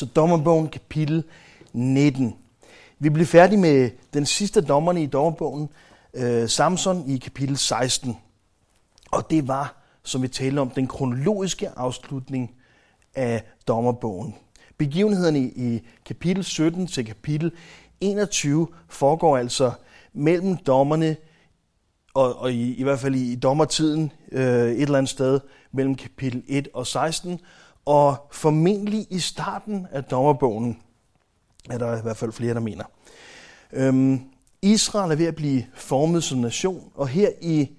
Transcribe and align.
Så 0.00 0.06
dommerbogen 0.06 0.68
kapitel 0.68 1.24
19. 1.72 2.36
Vi 2.98 3.10
bliver 3.10 3.26
færdige 3.26 3.60
med 3.60 3.90
den 4.14 4.26
sidste 4.26 4.60
dommerne 4.60 5.02
i 5.02 5.06
dommerbogen, 5.06 5.68
øh, 6.14 6.48
Samson 6.48 7.10
i 7.10 7.18
kapitel 7.18 7.56
16. 7.56 8.16
Og 9.10 9.30
det 9.30 9.48
var, 9.48 9.82
som 10.02 10.22
vi 10.22 10.28
talte 10.28 10.58
om, 10.58 10.70
den 10.70 10.86
kronologiske 10.86 11.68
afslutning 11.68 12.50
af 13.14 13.42
dommerbogen. 13.68 14.34
Begivenhederne 14.78 15.38
i 15.40 15.82
kapitel 16.06 16.44
17 16.44 16.86
til 16.86 17.06
kapitel 17.06 17.52
21 18.00 18.68
foregår 18.88 19.36
altså 19.36 19.72
mellem 20.12 20.56
dommerne, 20.56 21.16
og, 22.14 22.38
og 22.38 22.52
i, 22.52 22.74
i 22.74 22.82
hvert 22.82 23.00
fald 23.00 23.14
i, 23.14 23.32
i 23.32 23.36
dommertiden 23.36 24.12
øh, 24.32 24.70
et 24.70 24.82
eller 24.82 24.98
andet 24.98 25.10
sted 25.10 25.40
mellem 25.72 25.94
kapitel 25.94 26.42
1 26.48 26.68
og 26.74 26.86
16, 26.86 27.40
og 27.90 28.26
formentlig 28.30 29.06
i 29.10 29.18
starten 29.18 29.86
af 29.90 30.04
dommerbogen, 30.04 30.82
er 31.70 31.78
der 31.78 31.98
i 31.98 32.02
hvert 32.02 32.16
fald 32.16 32.32
flere, 32.32 32.54
der 32.54 32.60
mener. 32.60 32.84
Øhm, 33.72 34.20
Israel 34.62 35.12
er 35.12 35.16
ved 35.16 35.26
at 35.26 35.34
blive 35.34 35.66
formet 35.74 36.24
som 36.24 36.38
nation, 36.38 36.92
og 36.94 37.08
her 37.08 37.30
i, 37.40 37.70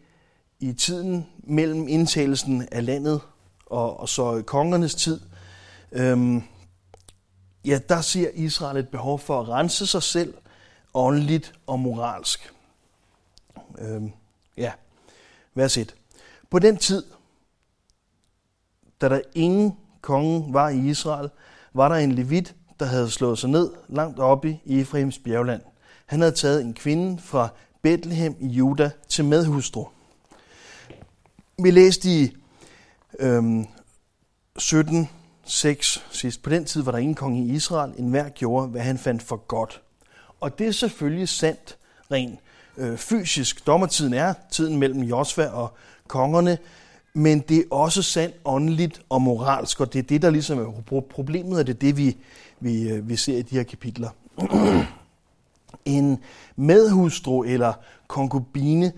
i 0.60 0.74
tiden 0.74 1.28
mellem 1.44 1.88
indtagelsen 1.88 2.68
af 2.72 2.86
landet 2.86 3.22
og, 3.66 4.00
og 4.00 4.10
så 4.10 4.44
kongernes 4.46 4.96
tid, 4.96 5.20
øhm, 5.92 6.44
ja, 7.66 7.80
der 7.90 8.02
ser 8.02 8.30
Israel 8.34 8.78
et 8.78 8.90
behov 8.90 9.20
for 9.20 9.42
at 9.42 9.50
rense 9.50 9.88
sig 9.88 10.04
selv 10.04 10.34
åndeligt 10.94 11.54
og 11.68 11.80
moralsk. 11.80 12.54
Øhm, 13.80 14.12
ja, 14.58 14.72
vers 15.54 15.78
1. 15.78 15.96
På 16.50 16.60
den 16.60 16.78
tid, 16.78 17.04
da 19.02 19.10
der 19.10 19.22
ingen 19.36 19.78
kongen 20.02 20.54
var 20.54 20.70
i 20.70 20.90
Israel, 20.90 21.30
var 21.74 21.90
der 21.90 21.96
en 21.96 22.12
levit, 22.12 22.56
der 22.80 22.86
havde 22.86 23.10
slået 23.10 23.40
sig 23.40 23.50
ned 23.50 23.70
langt 23.90 24.20
oppe 24.20 24.60
i 24.66 24.82
Efraims 24.82 25.20
bjergland. 25.20 25.62
Han 26.06 26.22
havde 26.22 26.32
taget 26.32 26.62
en 26.62 26.74
kvinde 26.74 27.22
fra 27.22 27.50
Bethlehem 27.82 28.36
i 28.40 28.48
Juda 28.48 28.92
til 29.10 29.26
medhustru. 29.26 29.86
Vi 31.64 31.72
læste 31.72 32.10
i 32.10 32.38
øhm, 33.20 33.68
17, 34.58 35.10
6 35.46 36.06
sidst. 36.12 36.44
På 36.44 36.50
den 36.50 36.66
tid 36.66 36.82
var 36.84 36.92
der 36.92 37.00
ingen 37.00 37.16
konge 37.16 37.46
i 37.46 37.52
Israel. 37.52 37.94
En 37.98 38.10
hver 38.10 38.30
gjorde, 38.30 38.68
hvad 38.68 38.82
han 38.82 38.98
fandt 38.98 39.24
for 39.24 39.36
godt. 39.36 39.82
Og 40.40 40.60
det 40.60 40.68
er 40.68 40.72
selvfølgelig 40.72 41.30
sandt 41.30 41.78
rent 42.12 42.40
øh, 42.78 42.98
fysisk. 42.98 43.68
Dommertiden 43.68 44.14
er 44.14 44.34
tiden 44.52 44.78
mellem 44.78 45.02
Josva 45.02 45.46
og 45.48 45.74
kongerne, 46.08 46.58
men 47.14 47.40
det 47.40 47.58
er 47.58 47.64
også 47.72 48.04
sandt 48.04 48.36
åndeligt 48.46 49.02
og 49.10 49.22
moralsk, 49.22 49.82
og 49.82 49.94
det 49.94 50.00
er 50.00 50.04
det, 50.04 50.22
der 50.22 50.30
ligesom 50.30 50.60
er 50.60 51.02
problemet, 51.02 51.60
og 51.60 51.68
det 51.68 51.74
er 51.74 51.80
det, 51.80 51.98
vi, 51.98 52.18
vi, 52.60 52.90
øh, 52.90 53.10
vi 53.10 53.16
ser 53.16 53.38
i 53.38 53.42
de 53.42 53.56
her 53.56 53.64
kapitler. 53.64 54.10
en 55.86 56.20
medhustru 56.56 57.44
eller 57.44 57.74
konkubine 58.08 58.92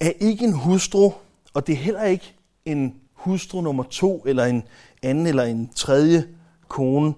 er 0.00 0.12
ikke 0.20 0.44
en 0.44 0.52
hustru, 0.52 1.12
og 1.54 1.66
det 1.66 1.72
er 1.72 1.76
heller 1.76 2.04
ikke 2.04 2.34
en 2.64 2.94
hustru 3.12 3.60
nummer 3.60 3.82
to, 3.82 4.24
eller 4.26 4.44
en 4.44 4.62
anden 5.02 5.26
eller 5.26 5.42
en 5.42 5.70
tredje 5.74 6.28
kone. 6.68 7.14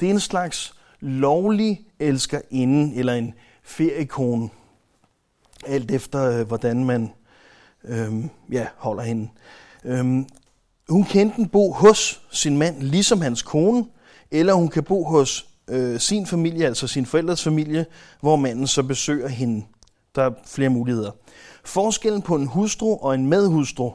Det 0.00 0.06
er 0.06 0.10
en 0.10 0.20
slags 0.20 0.74
lovlig 1.00 1.80
elskerinde, 1.98 2.96
eller 2.96 3.12
en 3.12 3.34
feriekone, 3.62 4.48
alt 5.66 5.90
efter 5.90 6.38
øh, 6.38 6.46
hvordan 6.46 6.84
man 6.84 7.12
øh, 7.84 8.24
ja, 8.52 8.66
holder 8.76 9.02
hende. 9.02 9.28
Øhm, 9.84 10.26
hun 10.88 11.04
kan 11.04 11.20
enten 11.20 11.48
bo 11.48 11.72
hos 11.72 12.20
sin 12.30 12.58
mand, 12.58 12.82
ligesom 12.82 13.20
hans 13.20 13.42
kone, 13.42 13.84
eller 14.30 14.54
hun 14.54 14.68
kan 14.68 14.84
bo 14.84 15.04
hos 15.04 15.46
øh, 15.68 16.00
sin 16.00 16.26
familie, 16.26 16.66
altså 16.66 16.86
sin 16.86 17.06
forældres 17.06 17.44
familie, 17.44 17.86
hvor 18.20 18.36
manden 18.36 18.66
så 18.66 18.82
besøger 18.82 19.28
hende. 19.28 19.64
Der 20.14 20.22
er 20.22 20.30
flere 20.46 20.68
muligheder. 20.68 21.10
Forskellen 21.64 22.22
på 22.22 22.34
en 22.34 22.46
hustru 22.46 22.96
og 22.96 23.14
en 23.14 23.26
medhustru 23.26 23.92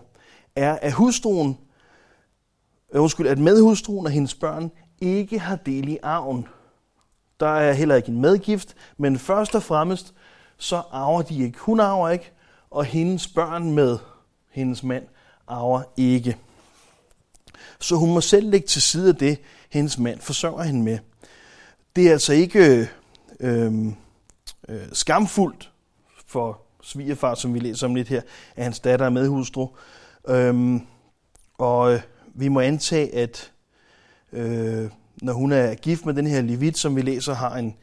er, 0.56 0.79
at 0.81 0.91
hustruen, 0.91 1.57
øh, 2.94 3.01
undskyld, 3.01 3.28
at 3.28 3.38
medhustruen 3.38 4.06
og 4.06 4.11
hendes 4.11 4.35
børn 4.35 4.72
ikke 5.01 5.40
har 5.40 5.56
del 5.56 5.88
i 5.88 5.97
arven. 6.03 6.47
Der 7.40 7.47
er 7.47 7.73
heller 7.73 7.95
ikke 7.95 8.09
en 8.09 8.22
medgift, 8.22 8.75
men 8.97 9.19
først 9.19 9.56
og 9.56 9.63
fremmest, 9.63 10.13
så 10.57 10.75
arver 10.91 11.22
de 11.22 11.44
ikke. 11.44 11.59
Hun 11.59 11.79
arver 11.79 12.09
ikke, 12.09 12.31
og 12.72 12.85
hendes 12.85 13.28
børn 13.28 13.72
med 13.72 13.97
hendes 14.51 14.84
mand 14.84 15.03
arver 15.47 15.84
ikke. 15.97 16.38
Så 17.80 17.96
hun 17.96 18.13
må 18.13 18.22
selv 18.22 18.50
lægge 18.50 18.68
til 18.68 18.81
side 18.81 19.09
af 19.09 19.16
det, 19.16 19.40
hendes 19.69 19.97
mand 19.97 20.19
forsørger 20.19 20.63
hende 20.63 20.84
med. 20.84 21.00
Det 21.96 22.08
er 22.08 22.12
altså 22.12 22.34
ikke 22.34 22.90
øh, 23.40 23.85
øh, 24.69 24.81
skamfuldt 24.94 25.72
for 26.28 26.62
svigerfar, 26.84 27.35
som 27.35 27.53
vi 27.53 27.59
læser 27.59 27.88
om 27.88 27.96
lidt 27.96 28.08
her, 28.08 28.22
at 28.56 28.63
hans 28.63 28.80
datter 28.80 29.06
er 29.06 29.09
medhustru. 29.09 29.68
Øh, 30.28 30.80
og 31.58 31.94
øh, 31.94 32.02
vi 32.34 32.47
må 32.47 32.59
antage, 32.59 33.16
at 33.16 33.52
øh, 34.34 34.90
når 35.22 35.34
hun 35.34 35.52
er 35.52 35.75
gift 35.75 36.06
med 36.06 36.14
den 36.14 36.28
her 36.28 36.41
levit, 36.41 36.78
som 36.78 36.96
vi 36.96 37.02
læser, 37.02 37.34
har 37.34 37.56
en, 37.56 37.75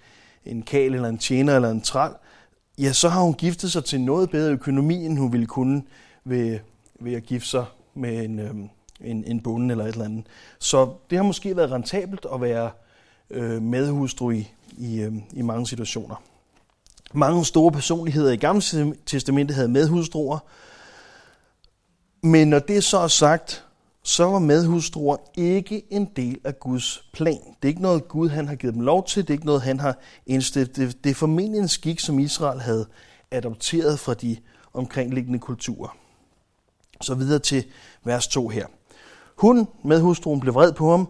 en 0.46 0.62
kal 0.62 0.94
eller 0.94 1.08
en 1.08 1.18
tjener 1.18 1.56
eller 1.56 1.70
en 1.70 1.80
træl, 1.80 2.12
ja, 2.78 2.92
så 2.92 3.08
har 3.08 3.20
hun 3.20 3.34
giftet 3.34 3.72
sig 3.72 3.84
til 3.84 4.00
noget 4.00 4.30
bedre 4.30 4.52
økonomi, 4.52 5.06
end 5.06 5.18
hun 5.18 5.32
ville 5.32 5.46
kunne 5.46 5.82
ved, 6.24 6.58
ved 7.00 7.14
at 7.14 7.22
gifte 7.22 7.48
sig 7.48 7.64
med 7.94 8.24
en, 8.24 8.38
øh, 8.38 8.54
en, 9.00 9.24
en 9.24 9.40
bonde 9.40 9.72
eller 9.72 9.84
et 9.84 9.92
eller 9.92 10.04
andet. 10.04 10.26
Så 10.58 10.92
det 11.10 11.18
har 11.18 11.22
måske 11.22 11.56
været 11.56 11.70
rentabelt 11.70 12.26
at 12.34 12.40
være 12.40 12.70
øh, 13.30 13.62
medhustru 13.62 14.30
i, 14.30 14.52
i, 14.78 15.00
øh, 15.00 15.12
i 15.32 15.42
mange 15.42 15.66
situationer. 15.66 16.22
Mange 17.14 17.44
store 17.44 17.72
personligheder 17.72 18.32
i 18.32 18.36
Gamle 18.36 18.62
Testamentet 19.06 19.54
havde 19.54 19.68
medhustruer, 19.68 20.38
men 22.22 22.48
når 22.48 22.58
det 22.58 22.84
så 22.84 22.98
er 22.98 23.08
sagt, 23.08 23.64
så 24.02 24.24
var 24.24 24.38
medhustruer 24.38 25.16
ikke 25.36 25.82
en 25.90 26.04
del 26.16 26.38
af 26.44 26.60
Guds 26.60 27.04
plan. 27.12 27.40
Det 27.62 27.62
er 27.62 27.68
ikke 27.68 27.82
noget, 27.82 28.08
Gud 28.08 28.28
han 28.28 28.48
har 28.48 28.54
givet 28.54 28.74
dem 28.74 28.82
lov 28.82 29.06
til. 29.06 29.22
Det 29.22 29.30
er 29.30 29.34
ikke 29.34 29.46
noget, 29.46 29.62
han 29.62 29.80
har 29.80 29.98
indstiftet. 30.26 31.04
Det 31.04 31.10
er 31.10 31.14
formentlig 31.14 31.60
en 31.60 31.68
skik, 31.68 32.00
som 32.00 32.18
Israel 32.18 32.60
havde 32.60 32.86
adopteret 33.30 33.98
fra 33.98 34.14
de 34.14 34.36
omkringliggende 34.74 35.38
kulturer. 35.38 35.96
Så 37.04 37.14
videre 37.14 37.38
til 37.38 37.64
vers 38.04 38.28
2 38.28 38.48
her. 38.48 38.66
Hun, 39.38 39.68
med 39.84 40.00
hustruen, 40.00 40.40
blev 40.40 40.54
vred 40.54 40.72
på 40.72 40.90
ham 40.90 41.08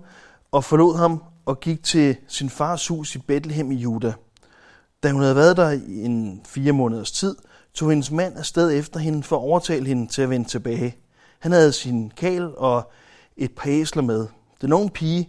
og 0.53 0.65
forlod 0.65 0.97
ham 0.97 1.23
og 1.47 1.61
gik 1.61 1.83
til 1.83 2.17
sin 2.29 2.51
fars 2.51 2.89
hus 2.89 3.15
i 3.15 3.19
Bethlehem 3.19 3.73
i 3.73 3.75
Juda. 3.75 4.13
Da 5.03 5.11
hun 5.11 5.21
havde 5.21 5.37
været 5.37 5.57
der 5.57 5.71
i 5.71 6.05
en 6.05 6.41
fire 6.45 6.73
måneders 6.73 7.13
tid, 7.13 7.37
tog 7.75 7.91
hendes 7.91 8.11
mand 8.11 8.39
afsted 8.39 8.73
efter 8.79 9.01
hende 9.01 9.23
for 9.23 9.37
at 9.37 9.41
overtale 9.41 9.87
hende 9.87 10.07
til 10.07 10.23
at 10.23 10.31
vende 10.31 10.49
tilbage. 10.49 10.97
Han 11.39 11.53
havde 11.53 11.73
sin 11.73 12.13
kal 12.17 12.57
og 12.57 12.93
et 13.37 13.53
par 13.53 13.71
æsler 13.71 14.03
med. 14.03 14.27
Den 14.61 14.73
unge 14.73 14.91
pige 14.91 15.29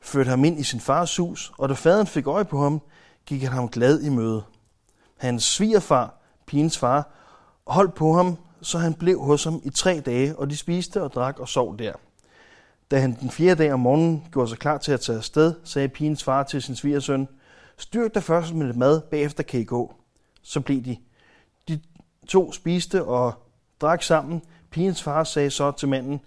førte 0.00 0.30
ham 0.30 0.44
ind 0.44 0.60
i 0.60 0.62
sin 0.62 0.80
fars 0.80 1.16
hus, 1.16 1.52
og 1.58 1.68
da 1.68 1.74
faderen 1.74 2.06
fik 2.06 2.26
øje 2.26 2.44
på 2.44 2.62
ham, 2.62 2.80
gik 3.26 3.42
han 3.42 3.52
ham 3.52 3.68
glad 3.68 4.00
i 4.00 4.08
møde. 4.08 4.42
Hans 5.16 5.44
svigerfar, 5.44 6.14
pigens 6.46 6.78
far, 6.78 7.10
holdt 7.66 7.94
på 7.94 8.12
ham, 8.14 8.36
så 8.62 8.78
han 8.78 8.94
blev 8.94 9.20
hos 9.20 9.44
ham 9.44 9.60
i 9.64 9.70
tre 9.70 10.00
dage, 10.00 10.36
og 10.36 10.50
de 10.50 10.56
spiste 10.56 11.02
og 11.02 11.12
drak 11.12 11.40
og 11.40 11.48
sov 11.48 11.78
der. 11.78 11.92
Da 12.90 12.98
han 12.98 13.16
den 13.20 13.30
fjerde 13.30 13.62
dag 13.62 13.72
om 13.72 13.80
morgenen 13.80 14.24
gjorde 14.32 14.48
sig 14.48 14.58
klar 14.58 14.78
til 14.78 14.92
at 14.92 15.00
tage 15.00 15.18
afsted, 15.18 15.54
sagde 15.64 15.88
pigens 15.88 16.24
far 16.24 16.42
til 16.42 16.62
sin 16.62 16.76
svigersøn, 16.76 17.28
styrk 17.76 18.14
dig 18.14 18.22
først 18.22 18.54
med 18.54 18.66
lidt 18.66 18.76
mad, 18.76 19.00
bagefter 19.00 19.42
kan 19.42 19.60
I 19.60 19.64
gå. 19.64 19.94
Så 20.42 20.60
blev 20.60 20.84
de. 20.84 20.96
De 21.68 21.80
to 22.28 22.52
spiste 22.52 23.04
og 23.04 23.34
drak 23.80 24.02
sammen. 24.02 24.42
Pigens 24.70 25.02
far 25.02 25.24
sagde 25.24 25.50
så 25.50 25.70
til 25.70 25.88
manden, 25.88 26.20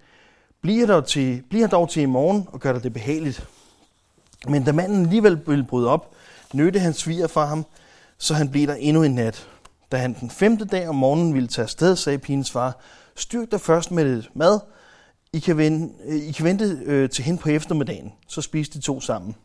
bliv 0.62 0.88
dog 0.88 1.06
til, 1.06 1.44
bliv 1.50 1.68
dog 1.68 1.90
til 1.90 2.02
i 2.02 2.06
morgen 2.06 2.48
og 2.52 2.60
gør 2.60 2.74
dig 2.74 2.84
det 2.84 2.94
behageligt. 2.94 3.48
Men 4.48 4.64
da 4.64 4.72
manden 4.72 5.06
alligevel 5.06 5.40
ville 5.48 5.64
bryde 5.64 5.90
op, 5.90 6.16
nødte 6.54 6.80
hans 6.80 6.98
sviger 6.98 7.28
fra 7.28 7.46
ham, 7.46 7.66
så 8.18 8.34
han 8.34 8.50
blev 8.50 8.68
der 8.68 8.76
endnu 8.76 9.04
en 9.04 9.16
nat. 9.16 9.50
Da 9.96 10.00
han 10.00 10.16
den 10.20 10.30
femte 10.30 10.66
dag 10.66 10.88
om 10.88 10.96
morgenen 10.96 11.34
ville 11.34 11.48
tage 11.48 11.64
afsted, 11.64 11.96
sagde 11.96 12.18
pigens 12.18 12.52
far, 12.52 12.80
styrk 13.16 13.52
dig 13.52 13.62
først 13.62 13.92
med 13.92 14.06
lidt 14.06 14.36
mad, 14.36 14.60
i 15.34 15.40
kan, 15.40 15.58
vente, 15.58 15.96
øh, 16.06 16.16
I 16.16 16.32
kan 16.32 16.46
vente 16.46 16.66
øh, 16.86 17.10
til 17.10 17.24
hen 17.24 17.38
på 17.38 17.50
eftermiddagen. 17.50 18.14
Så 18.28 18.42
spiste 18.42 18.78
de 18.78 18.84
to 18.84 19.02
sammen. 19.02 19.36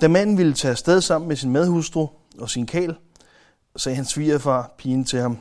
Da 0.00 0.08
manden 0.08 0.38
ville 0.38 0.52
tage 0.52 0.70
afsted 0.70 1.00
sammen 1.00 1.28
med 1.28 1.36
sin 1.36 1.50
medhustru 1.50 2.06
og 2.38 2.50
sin 2.50 2.66
kæl, 2.66 2.96
sagde 3.76 3.96
hans 3.96 4.08
svigerfar 4.08 4.74
pigen 4.78 5.04
til 5.04 5.20
ham, 5.20 5.38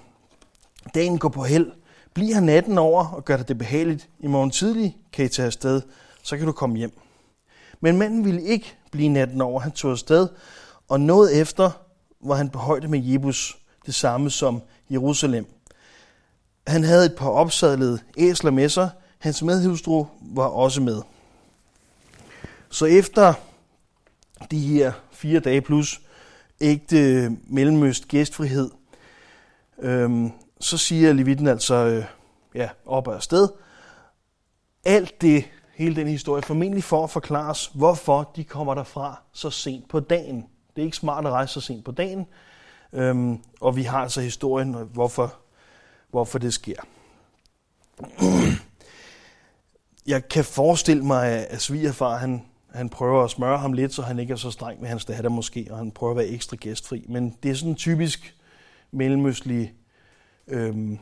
dagen 0.95 1.17
går 1.17 1.29
på 1.29 1.43
held. 1.43 1.71
Bliv 2.13 2.33
her 2.33 2.41
natten 2.41 2.77
over 2.77 3.07
og 3.07 3.25
gør 3.25 3.37
dig 3.37 3.47
det 3.47 3.57
behageligt. 3.57 4.09
I 4.19 4.27
morgen 4.27 4.51
tidlig 4.51 4.97
kan 5.13 5.25
I 5.25 5.27
tage 5.27 5.45
afsted, 5.45 5.81
så 6.23 6.37
kan 6.37 6.45
du 6.45 6.51
komme 6.51 6.77
hjem. 6.77 6.99
Men 7.81 7.97
manden 7.97 8.25
ville 8.25 8.43
ikke 8.43 8.77
blive 8.91 9.09
natten 9.09 9.41
over. 9.41 9.59
Han 9.59 9.71
tog 9.71 9.91
afsted, 9.91 10.27
og 10.87 10.99
nåede 10.99 11.33
efter 11.33 11.86
var 12.27 12.35
han 12.35 12.49
på 12.49 12.59
højde 12.59 12.87
med 12.87 12.99
Jebus, 12.99 13.57
det 13.85 13.95
samme 13.95 14.29
som 14.29 14.61
Jerusalem. 14.89 15.45
Han 16.67 16.83
havde 16.83 17.05
et 17.05 17.15
par 17.15 17.29
opsadlede 17.29 17.99
æsler 18.17 18.51
med 18.51 18.69
sig. 18.69 18.89
Hans 19.19 19.43
medhustru 19.43 20.05
var 20.21 20.47
også 20.47 20.81
med. 20.81 21.01
Så 22.69 22.85
efter 22.85 23.33
de 24.51 24.59
her 24.59 24.91
fire 25.11 25.39
dage 25.39 25.61
plus 25.61 26.01
ægte 26.61 27.29
mellemøst 27.47 28.07
gæstfrihed, 28.07 28.71
øhm, 29.79 30.31
så 30.59 30.77
siger 30.77 31.13
Levitten 31.13 31.47
altså 31.47 31.75
øh, 31.75 32.05
ja, 32.55 32.69
op 32.85 33.07
og 33.07 33.15
afsted. 33.15 33.49
Alt 34.85 35.21
det, 35.21 35.45
hele 35.75 35.95
den 35.95 36.07
historie, 36.07 36.41
formentlig 36.41 36.83
for 36.83 37.03
at 37.03 37.09
forklare 37.09 37.49
os, 37.49 37.71
hvorfor 37.73 38.31
de 38.35 38.43
kommer 38.43 38.73
derfra 38.73 39.21
så 39.33 39.49
sent 39.49 39.89
på 39.89 39.99
dagen. 39.99 40.45
Det 40.77 40.83
er 40.83 40.85
ikke 40.85 40.97
smart 40.97 41.25
at 41.25 41.31
rejse 41.31 41.53
så 41.53 41.61
sent 41.61 41.85
på 41.85 41.91
dagen, 41.91 42.27
øhm, 42.93 43.39
og 43.61 43.75
vi 43.75 43.83
har 43.83 43.97
altså 43.97 44.21
historien, 44.21 44.73
hvorfor, 44.93 45.35
hvorfor 46.11 46.39
det 46.39 46.53
sker. 46.53 46.75
Jeg 50.07 50.29
kan 50.29 50.43
forestille 50.43 51.05
mig, 51.05 51.47
at 51.47 51.61
svigerfar, 51.61 52.17
han, 52.17 52.45
han 52.73 52.89
prøver 52.89 53.23
at 53.23 53.29
smøre 53.29 53.57
ham 53.57 53.73
lidt, 53.73 53.93
så 53.93 54.01
han 54.01 54.19
ikke 54.19 54.33
er 54.33 54.37
så 54.37 54.51
streng 54.51 54.81
med 54.81 54.89
hans 54.89 55.05
datter 55.05 55.29
måske, 55.29 55.67
og 55.71 55.77
han 55.77 55.91
prøver 55.91 56.11
at 56.11 56.17
være 56.17 56.27
ekstra 56.27 56.55
gæstfri. 56.55 57.05
Men 57.09 57.37
det 57.43 57.51
er 57.51 57.55
sådan 57.55 57.69
en 57.69 57.75
typisk 57.75 58.35
mellemøstlig 58.91 59.73
øhm, 60.47 60.99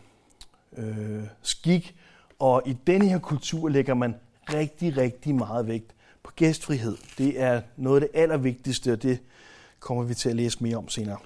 øh, 0.78 1.24
skik, 1.42 1.96
og 2.40 2.62
i 2.66 2.78
denne 2.88 3.08
her 3.08 3.20
kultur 3.20 3.70
lægger 3.70 3.94
man 3.94 4.16
rigtig, 4.54 4.98
rigtig 4.98 5.36
meget 5.36 5.68
vægt 5.68 5.96
på 6.24 6.32
gæstfrihed. 6.36 6.98
Det 7.18 7.42
er 7.42 7.62
noget 7.78 8.02
af 8.02 8.10
det 8.10 8.22
allervigtigste, 8.22 8.94
og 8.94 9.04
det 9.04 9.20
kommer 9.80 10.04
vi 10.04 10.14
til 10.14 10.30
at 10.30 10.36
læse 10.36 10.58
mere 10.64 10.78
om 10.78 10.90
senere. 10.90 11.18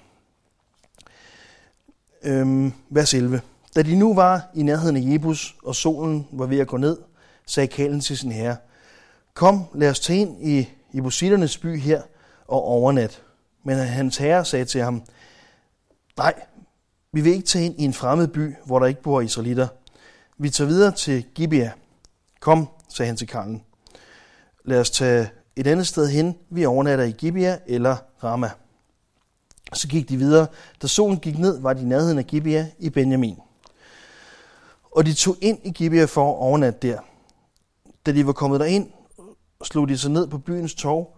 Øhm, 2.22 2.72
vers 2.90 3.14
11. 3.14 3.40
Da 3.74 3.82
de 3.82 3.96
nu 3.96 4.14
var 4.14 4.50
i 4.54 4.62
nærheden 4.62 4.96
af 4.96 5.12
Jebus, 5.12 5.56
og 5.62 5.74
solen 5.74 6.28
var 6.32 6.46
ved 6.46 6.58
at 6.58 6.66
gå 6.66 6.76
ned, 6.76 6.98
sagde 7.46 7.68
kalen 7.68 8.00
til 8.00 8.18
sin 8.18 8.32
herre, 8.32 8.56
Kom, 9.34 9.64
lad 9.74 9.90
os 9.90 10.00
tage 10.00 10.18
ind 10.18 10.46
i 10.46 10.68
Jebusiternes 10.94 11.58
by 11.58 11.78
her 11.78 12.02
og 12.48 12.62
overnat. 12.64 13.22
Men 13.64 13.76
hans 13.76 14.16
herre 14.16 14.44
sagde 14.44 14.64
til 14.64 14.80
ham, 14.80 15.02
Nej, 16.16 16.34
vi 17.12 17.20
vil 17.20 17.32
ikke 17.32 17.46
tage 17.46 17.64
ind 17.64 17.80
i 17.80 17.84
en 17.84 17.94
fremmed 17.94 18.28
by, 18.28 18.54
hvor 18.66 18.78
der 18.78 18.86
ikke 18.86 19.02
bor 19.02 19.20
israelitter. 19.20 19.68
Vi 20.38 20.50
tager 20.50 20.68
videre 20.68 20.92
til 20.92 21.24
Gibea. 21.34 21.70
Kom, 22.40 22.68
sagde 22.88 23.06
han 23.06 23.16
til 23.16 23.26
Karlen. 23.26 23.62
Lad 24.64 24.80
os 24.80 24.90
tage 24.90 25.30
et 25.56 25.66
andet 25.66 25.86
sted 25.86 26.08
hen. 26.08 26.36
Vi 26.50 26.64
overnatter 26.64 27.04
i 27.04 27.10
Gibea 27.10 27.56
eller 27.66 27.96
Rama. 28.24 28.50
Så 29.72 29.88
gik 29.88 30.08
de 30.08 30.16
videre. 30.16 30.46
Da 30.82 30.86
solen 30.86 31.20
gik 31.20 31.38
ned, 31.38 31.60
var 31.60 31.72
de 31.72 31.80
i 31.80 31.84
nærheden 31.84 32.18
af 32.18 32.26
Gibea 32.26 32.66
i 32.78 32.90
Benjamin. 32.90 33.36
Og 34.90 35.06
de 35.06 35.14
tog 35.14 35.36
ind 35.40 35.58
i 35.64 35.70
Gibea 35.70 36.04
for 36.04 36.32
at 36.32 36.36
overnatte 36.36 36.88
der. 36.88 37.00
Da 38.06 38.12
de 38.12 38.26
var 38.26 38.32
kommet 38.32 38.60
derind, 38.60 38.90
slog 39.64 39.88
de 39.88 39.98
sig 39.98 40.10
ned 40.10 40.26
på 40.26 40.38
byens 40.38 40.74
torv. 40.74 41.16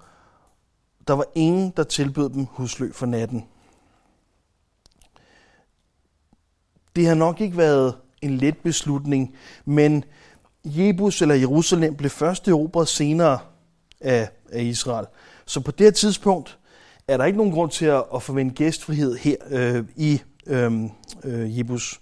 Der 1.06 1.14
var 1.14 1.24
ingen, 1.34 1.72
der 1.76 1.82
tilbød 1.82 2.30
dem 2.30 2.44
husly 2.44 2.92
for 2.92 3.06
natten. 3.06 3.46
Det 6.96 7.06
har 7.06 7.14
nok 7.14 7.40
ikke 7.40 7.56
været 7.56 7.96
en 8.22 8.36
let 8.36 8.58
beslutning, 8.58 9.36
men 9.64 10.04
Jebus 10.64 11.22
eller 11.22 11.34
Jerusalem 11.34 11.96
blev 11.96 12.10
først 12.10 12.48
erobret 12.48 12.88
senere 12.88 13.38
af, 14.00 14.28
af 14.52 14.62
Israel. 14.62 15.06
Så 15.46 15.60
på 15.60 15.70
det 15.70 15.86
her 15.86 15.90
tidspunkt 15.90 16.58
er 17.12 17.16
der 17.16 17.24
ikke 17.24 17.36
nogen 17.36 17.52
grund 17.52 17.70
til 17.70 17.86
at, 17.86 18.04
at 18.14 18.22
forvente 18.22 18.54
gæstfrihed 18.54 19.16
her 19.16 19.36
øh, 19.50 19.84
i 19.96 20.22
øh, 20.46 20.72
øh, 21.24 21.58
Jebus. 21.58 22.00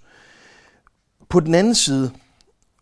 På 1.29 1.41
den 1.41 1.55
anden 1.55 1.75
side, 1.75 2.11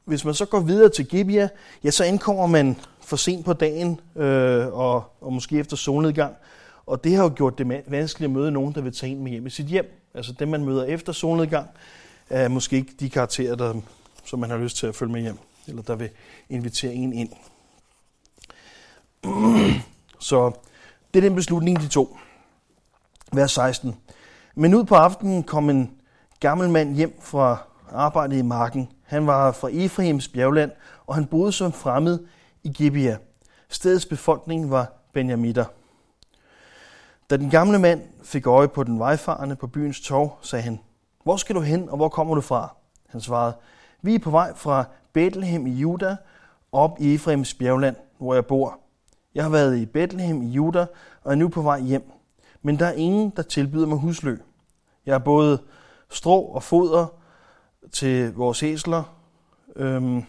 hvis 0.05 0.25
man 0.25 0.35
så 0.35 0.45
går 0.45 0.61
videre 0.61 0.89
til 0.89 1.07
Gibea, 1.07 1.49
ja, 1.85 1.91
så 1.91 2.05
ankommer 2.05 2.47
man 2.47 2.77
for 3.01 3.17
sent 3.17 3.45
på 3.45 3.53
dagen, 3.53 4.01
øh, 4.17 4.67
og, 4.67 5.05
og 5.21 5.33
måske 5.33 5.59
efter 5.59 5.77
solnedgang. 5.77 6.35
Og 6.87 7.05
det 7.05 7.17
har 7.17 7.23
jo 7.23 7.33
gjort 7.37 7.59
det 7.59 7.83
vanskeligt 7.87 8.29
at 8.29 8.35
møde 8.35 8.51
nogen, 8.51 8.75
der 8.75 8.81
vil 8.81 8.93
tage 8.93 9.13
en 9.13 9.23
med 9.23 9.31
hjem 9.31 9.47
i 9.47 9.51
sit 9.51 9.67
hjem. 9.67 10.11
Altså 10.15 10.33
dem, 10.33 10.49
man 10.49 10.65
møder 10.65 10.85
efter 10.85 11.13
solnedgang, 11.13 11.69
er 12.31 12.49
måske 12.49 12.77
ikke 12.77 12.93
de 13.01 13.11
karakterer, 13.11 13.55
der, 13.55 13.75
som 14.25 14.39
man 14.39 14.51
har 14.51 14.59
lyst 14.59 14.77
til 14.77 14.87
at 14.87 14.95
følge 14.95 15.13
med 15.13 15.21
hjem, 15.21 15.39
eller 15.67 15.83
der 15.83 15.97
vil 15.97 16.11
invitere 16.49 16.93
en 16.93 17.13
ind. 17.13 17.31
Så 20.21 20.53
det 21.19 21.25
er 21.25 21.29
den 21.29 21.37
beslutning, 21.37 21.81
de 21.81 21.89
tog. 21.89 22.19
Vers 23.33 23.53
16. 23.53 23.97
Men 24.55 24.75
ud 24.75 24.85
på 24.85 24.95
aftenen 24.95 25.43
kom 25.43 25.71
en 25.71 25.91
gammel 26.41 26.71
mand 26.71 26.95
hjem 26.95 27.19
fra 27.21 27.59
arbejde 27.93 28.39
i 28.39 28.43
marken. 28.43 28.93
Han 29.03 29.27
var 29.27 29.53
fra 29.53 29.69
Efraims 29.69 30.29
bjergland, 30.29 30.71
og 31.07 31.15
han 31.15 31.27
boede 31.27 31.53
som 31.53 31.73
fremmed 31.73 32.19
i 32.63 32.69
Gibeah. 32.69 33.17
Stedets 33.69 34.07
befolkning 34.07 34.71
var 34.71 34.93
benjamitter. 35.13 35.65
Da 37.31 37.37
den 37.37 37.51
gamle 37.51 37.79
mand 37.79 38.03
fik 38.25 38.47
øje 38.47 38.69
på 38.69 38.85
den 38.85 38.99
vejfarende 38.99 39.57
på 39.57 39.67
byens 39.67 40.01
torv, 40.01 40.39
sagde 40.43 40.63
han, 40.63 40.81
Hvor 41.25 41.37
skal 41.37 41.55
du 41.55 41.61
hen, 41.61 41.89
og 41.89 41.97
hvor 41.97 42.09
kommer 42.09 42.35
du 42.35 42.41
fra? 42.41 42.75
Han 43.09 43.21
svarede, 43.21 43.55
Vi 44.03 44.15
er 44.15 44.19
på 44.19 44.31
vej 44.31 44.55
fra 44.57 44.85
Bethlehem 45.13 45.67
i 45.67 45.71
Juda, 45.71 46.17
op 46.73 46.97
i 47.01 47.15
Efraims 47.15 47.55
bjergland, 47.55 47.97
hvor 48.19 48.35
jeg 48.35 48.47
bor. 48.47 48.81
Jeg 49.35 49.45
har 49.45 49.51
været 49.51 49.79
i 49.79 49.87
Bethlehem 49.87 50.43
i 50.43 50.49
Juda, 50.49 50.87
og 51.25 51.33
er 51.33 51.37
nu 51.37 51.49
på 51.49 51.63
vej 51.63 51.81
hjem. 51.81 52.11
Men 52.63 52.79
der 52.79 52.87
er 52.87 52.93
ingen, 52.93 53.33
der 53.37 53.43
tilbyder 53.43 53.87
mig 53.87 53.99
huslø. 53.99 54.37
Jeg 55.07 55.15
har 55.15 55.19
både 55.19 55.59
strå 56.11 56.43
og 56.43 56.63
foder 56.63 57.07
til 57.93 58.35
vores 58.35 58.63
æsler, 58.63 59.03
øhm, 59.77 60.23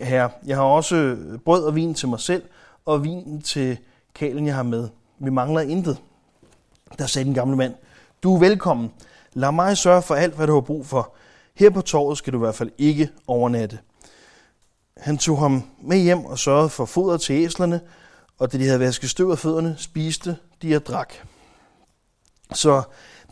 her. 0.00 0.28
Jeg 0.46 0.56
har 0.56 0.64
også 0.64 1.16
brød 1.44 1.64
og 1.64 1.74
vin 1.74 1.94
til 1.94 2.08
mig 2.08 2.20
selv, 2.20 2.42
og 2.84 3.04
vin 3.04 3.42
til 3.42 3.78
kalen, 4.14 4.46
jeg 4.46 4.54
har 4.54 4.62
med. 4.62 4.88
Vi 5.18 5.30
mangler 5.30 5.60
intet. 5.60 5.98
Der 6.98 7.06
sagde 7.06 7.24
den 7.24 7.34
gamle 7.34 7.56
mand, 7.56 7.74
du 8.22 8.34
er 8.34 8.38
velkommen. 8.38 8.92
Lad 9.32 9.52
mig 9.52 9.76
sørge 9.76 10.02
for 10.02 10.14
alt, 10.14 10.34
hvad 10.34 10.46
du 10.46 10.54
har 10.54 10.60
brug 10.60 10.86
for. 10.86 11.14
Her 11.54 11.70
på 11.70 11.80
torvet 11.80 12.18
skal 12.18 12.32
du 12.32 12.38
i 12.38 12.44
hvert 12.44 12.54
fald 12.54 12.70
ikke 12.78 13.08
overnatte. 13.26 13.78
Han 14.96 15.18
tog 15.18 15.38
ham 15.38 15.62
med 15.82 15.98
hjem 15.98 16.24
og 16.24 16.38
sørgede 16.38 16.68
for 16.68 16.84
foder 16.84 17.16
til 17.16 17.34
æslerne, 17.34 17.80
og 18.38 18.52
da 18.52 18.58
de 18.58 18.66
havde 18.66 18.80
vasket 18.80 19.10
støv 19.10 19.30
af 19.30 19.38
fødderne, 19.38 19.74
spiste 19.78 20.36
de 20.62 20.76
og 20.76 20.86
drak. 20.86 21.14
Så 22.52 22.82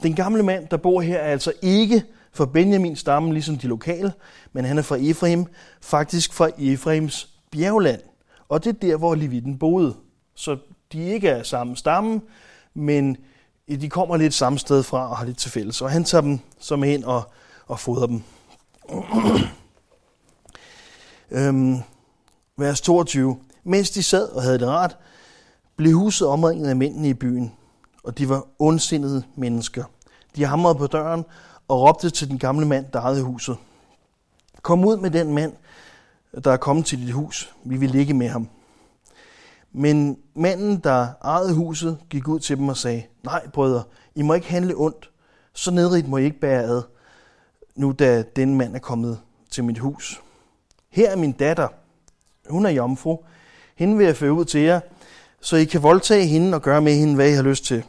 den 0.03 0.14
gamle 0.14 0.43
mand, 0.43 0.69
der 0.69 0.76
bor 0.76 1.00
her, 1.00 1.19
er 1.19 1.32
altså 1.32 1.53
ikke 1.62 2.05
fra 2.32 2.47
Benjamins 2.47 3.00
stamme, 3.00 3.32
ligesom 3.32 3.59
de 3.59 3.67
lokale, 3.67 4.12
men 4.53 4.64
han 4.64 4.79
er 4.79 4.82
fra 4.82 4.97
Efraim, 4.97 5.47
faktisk 5.81 6.32
fra 6.32 6.50
Efraims 6.59 7.29
bjergland. 7.50 8.00
Og 8.49 8.65
det 8.65 8.70
er 8.70 8.79
der, 8.88 8.97
hvor 8.97 9.15
Levitten 9.15 9.58
boede. 9.58 9.97
Så 10.35 10.58
de 10.93 11.05
ikke 11.05 11.29
er 11.29 11.43
samme 11.43 11.76
stamme, 11.76 12.20
men 12.75 13.17
de 13.69 13.89
kommer 13.89 14.17
lidt 14.17 14.34
samme 14.34 14.58
sted 14.58 14.82
fra 14.82 15.10
og 15.10 15.17
har 15.17 15.25
lidt 15.25 15.39
til 15.39 15.51
fælles. 15.51 15.82
Og 15.82 15.91
han 15.91 16.05
tager 16.05 16.22
dem 16.22 16.39
som 16.58 16.84
ind 16.84 17.05
og, 17.05 17.32
og 17.67 17.81
fodrer 17.81 18.06
dem 18.06 18.22
øhm, 21.32 21.79
vers 22.56 22.81
22. 22.81 23.36
Mens 23.65 23.91
de 23.91 24.03
sad 24.03 24.29
og 24.29 24.43
havde 24.43 24.58
det 24.58 24.69
rart, 24.69 24.96
blev 25.77 25.93
huset 25.93 26.29
omringet 26.29 26.69
af 26.69 26.77
mændene 26.77 27.08
i 27.08 27.15
byen, 27.15 27.53
og 28.05 28.19
de 28.19 28.29
var 28.29 28.46
ondsindede 28.58 29.22
mennesker. 29.36 29.84
De 30.36 30.44
hamrede 30.44 30.74
på 30.74 30.86
døren 30.86 31.24
og 31.69 31.81
råbte 31.81 32.10
til 32.10 32.31
den 32.31 32.39
gamle 32.39 32.67
mand, 32.67 32.86
der 32.93 33.01
ejede 33.01 33.22
huset. 33.22 33.56
Kom 34.62 34.84
ud 34.84 34.96
med 34.96 35.10
den 35.10 35.34
mand, 35.34 35.53
der 36.44 36.53
er 36.53 36.56
kommet 36.56 36.86
til 36.86 37.06
dit 37.06 37.12
hus. 37.12 37.55
Vi 37.65 37.77
vil 37.77 37.91
ligge 37.91 38.15
med 38.15 38.29
ham. 38.29 38.48
Men 39.72 40.19
manden, 40.34 40.79
der 40.79 41.08
ejede 41.24 41.55
huset, 41.55 41.98
gik 42.10 42.29
ud 42.29 42.41
til 42.41 42.56
dem 42.56 42.69
og 42.69 42.77
sagde, 42.77 43.03
nej 43.22 43.48
brødre, 43.48 43.82
I 44.15 44.22
må 44.22 44.34
ikke 44.34 44.51
handle 44.51 44.74
ondt. 44.77 45.10
Så 45.53 45.70
nedrigt 45.70 46.08
må 46.08 46.17
I 46.17 46.24
ikke 46.24 46.41
bære 46.41 46.62
ad, 46.62 46.82
nu 47.74 47.94
da 47.98 48.22
den 48.36 48.55
mand 48.55 48.74
er 48.74 48.79
kommet 48.79 49.20
til 49.51 49.65
mit 49.65 49.79
hus. 49.79 50.20
Her 50.93 51.11
er 51.11 51.17
min 51.17 51.32
datter. 51.32 51.69
Hun 52.49 52.67
er 52.67 52.70
jomfru. 52.70 53.19
Hende 53.77 53.96
vil 53.96 54.06
jeg 54.06 54.17
føre 54.17 54.32
ud 54.32 54.44
til 54.44 54.61
jer, 54.61 54.81
så 55.41 55.56
I 55.56 55.65
kan 55.65 55.82
voldtage 55.82 56.27
hende 56.27 56.55
og 56.55 56.63
gøre 56.63 56.81
med 56.81 56.94
hende, 56.94 57.15
hvad 57.15 57.31
I 57.31 57.32
har 57.32 57.43
lyst 57.43 57.65
til. 57.65 57.84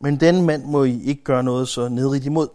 Men 0.00 0.20
den 0.20 0.46
mand 0.46 0.64
må 0.64 0.84
I 0.84 1.02
ikke 1.02 1.24
gøre 1.24 1.42
noget 1.42 1.68
så 1.68 1.88
nedrigt 1.88 2.26
imod. 2.26 2.48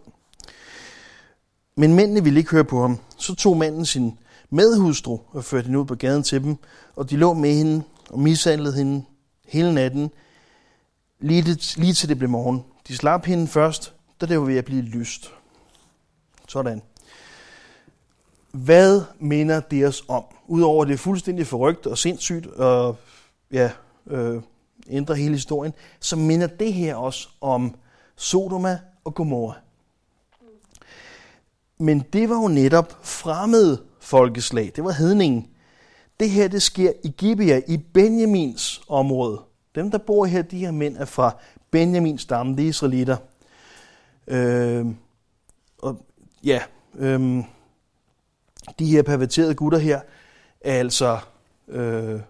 Men 1.76 1.94
mændene 1.94 2.24
ville 2.24 2.38
ikke 2.38 2.50
høre 2.50 2.64
på 2.64 2.80
ham. 2.80 2.98
Så 3.16 3.34
tog 3.34 3.56
manden 3.56 3.86
sin 3.86 4.18
medhustru 4.50 5.18
og 5.30 5.44
førte 5.44 5.64
hende 5.64 5.78
ud 5.78 5.84
på 5.84 5.94
gaden 5.94 6.22
til 6.22 6.42
dem, 6.42 6.56
og 6.96 7.10
de 7.10 7.16
lå 7.16 7.34
med 7.34 7.54
hende 7.54 7.82
og 8.10 8.18
mishandlede 8.18 8.74
hende 8.74 9.04
hele 9.48 9.74
natten, 9.74 10.10
lige, 11.20 11.42
det, 11.42 11.76
lige 11.76 11.92
til 11.92 12.08
det 12.08 12.18
blev 12.18 12.30
morgen. 12.30 12.64
De 12.88 12.96
slap 12.96 13.24
hende 13.24 13.46
først, 13.46 13.94
da 14.20 14.26
det 14.26 14.38
var 14.38 14.44
ved 14.44 14.56
at 14.56 14.64
blive 14.64 14.82
lyst. 14.82 15.32
Sådan. 16.48 16.82
Hvad 18.56 19.02
minder 19.18 19.60
det 19.60 19.86
os 19.86 20.04
om? 20.08 20.24
Udover 20.46 20.84
det 20.84 21.00
fuldstændig 21.00 21.46
forrygt 21.46 21.86
og 21.86 21.98
sindssygt 21.98 22.46
og 22.46 22.96
ja, 23.52 23.70
øh, 24.06 24.42
ændrer 24.88 25.14
hele 25.14 25.34
historien, 25.34 25.72
så 26.00 26.16
minder 26.16 26.46
det 26.46 26.72
her 26.72 26.94
også 26.94 27.28
om 27.40 27.74
Sodoma 28.16 28.78
og 29.04 29.14
Gomorra. 29.14 29.54
Men 31.78 32.04
det 32.12 32.28
var 32.28 32.42
jo 32.42 32.48
netop 32.48 32.98
fremmede 33.02 33.82
folkeslag. 34.00 34.72
Det 34.76 34.84
var 34.84 34.92
hedningen. 34.92 35.48
Det 36.20 36.30
her, 36.30 36.48
det 36.48 36.62
sker 36.62 36.92
i 37.04 37.08
Gibea, 37.08 37.60
i 37.68 37.76
Benjamins 37.76 38.82
område. 38.88 39.40
Dem, 39.74 39.90
der 39.90 39.98
bor 39.98 40.24
her, 40.24 40.42
de 40.42 40.58
her 40.58 40.70
mænd 40.70 40.96
er 40.96 41.04
fra 41.04 41.36
Benjamins 41.70 42.22
stamme, 42.22 42.56
de 42.56 42.64
er 42.64 42.68
israelitter. 42.68 43.16
Øh, 44.26 44.86
og 45.78 46.06
ja, 46.44 46.60
øh, 46.94 47.44
de 48.78 48.86
her 48.86 49.02
perverterede 49.02 49.54
gutter 49.54 49.78
her 49.78 50.00
er 50.60 50.78
altså 50.78 51.18
øh, 51.68 52.20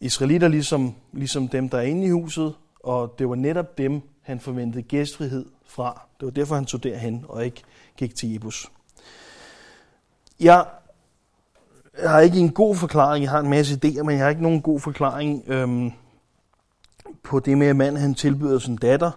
israelitter, 0.00 0.48
ligesom, 0.48 0.94
ligesom 1.12 1.48
dem, 1.48 1.68
der 1.68 1.78
er 1.78 1.82
inde 1.82 2.06
i 2.06 2.10
huset, 2.10 2.54
og 2.80 3.14
det 3.18 3.28
var 3.28 3.34
netop 3.34 3.78
dem, 3.78 4.02
han 4.22 4.40
forventede 4.40 4.82
gæstfrihed 4.82 5.46
fra. 5.66 6.02
Det 6.20 6.26
var 6.26 6.32
derfor, 6.32 6.54
han 6.54 6.64
tog 6.64 6.82
derhen 6.82 7.24
og 7.28 7.44
ikke 7.44 7.62
gik 7.96 8.14
til 8.14 8.32
Jebus. 8.32 8.70
Jeg 10.40 10.66
har 12.04 12.20
ikke 12.20 12.38
en 12.38 12.52
god 12.52 12.76
forklaring, 12.76 13.22
jeg 13.22 13.30
har 13.30 13.40
en 13.40 13.50
masse 13.50 13.80
idéer, 13.84 14.02
men 14.02 14.10
jeg 14.10 14.24
har 14.24 14.28
ikke 14.30 14.42
nogen 14.42 14.62
god 14.62 14.80
forklaring 14.80 15.44
øhm, 15.46 15.92
på 17.22 17.40
det 17.40 17.58
med, 17.58 17.66
at 17.66 17.76
manden 17.76 18.00
han 18.00 18.14
tilbyder 18.14 18.58
sin 18.58 18.76
datter, 18.76 19.10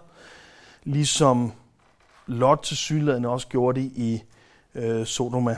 ligesom 0.84 1.52
Lot 2.26 2.58
til 2.62 2.76
sydlandet 2.76 3.30
også 3.30 3.48
gjorde 3.48 3.80
det 3.80 3.92
i 3.94 4.22
øh, 4.74 5.06
Sodoma. 5.06 5.56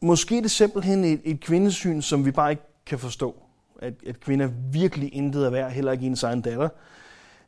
Måske 0.00 0.36
er 0.36 0.40
det 0.40 0.50
simpelthen 0.50 1.04
et, 1.04 1.20
et 1.24 1.40
kvindesyn, 1.40 2.00
som 2.00 2.24
vi 2.24 2.30
bare 2.30 2.50
ikke 2.50 2.62
kan 2.86 2.98
forstå. 2.98 3.42
At, 3.82 3.94
at 4.06 4.20
kvinder 4.20 4.48
virkelig 4.72 5.14
intet 5.14 5.46
er 5.46 5.50
værd, 5.50 5.72
heller 5.72 5.92
ikke 5.92 6.06
ens 6.06 6.22
egen 6.22 6.40
datter. 6.40 6.68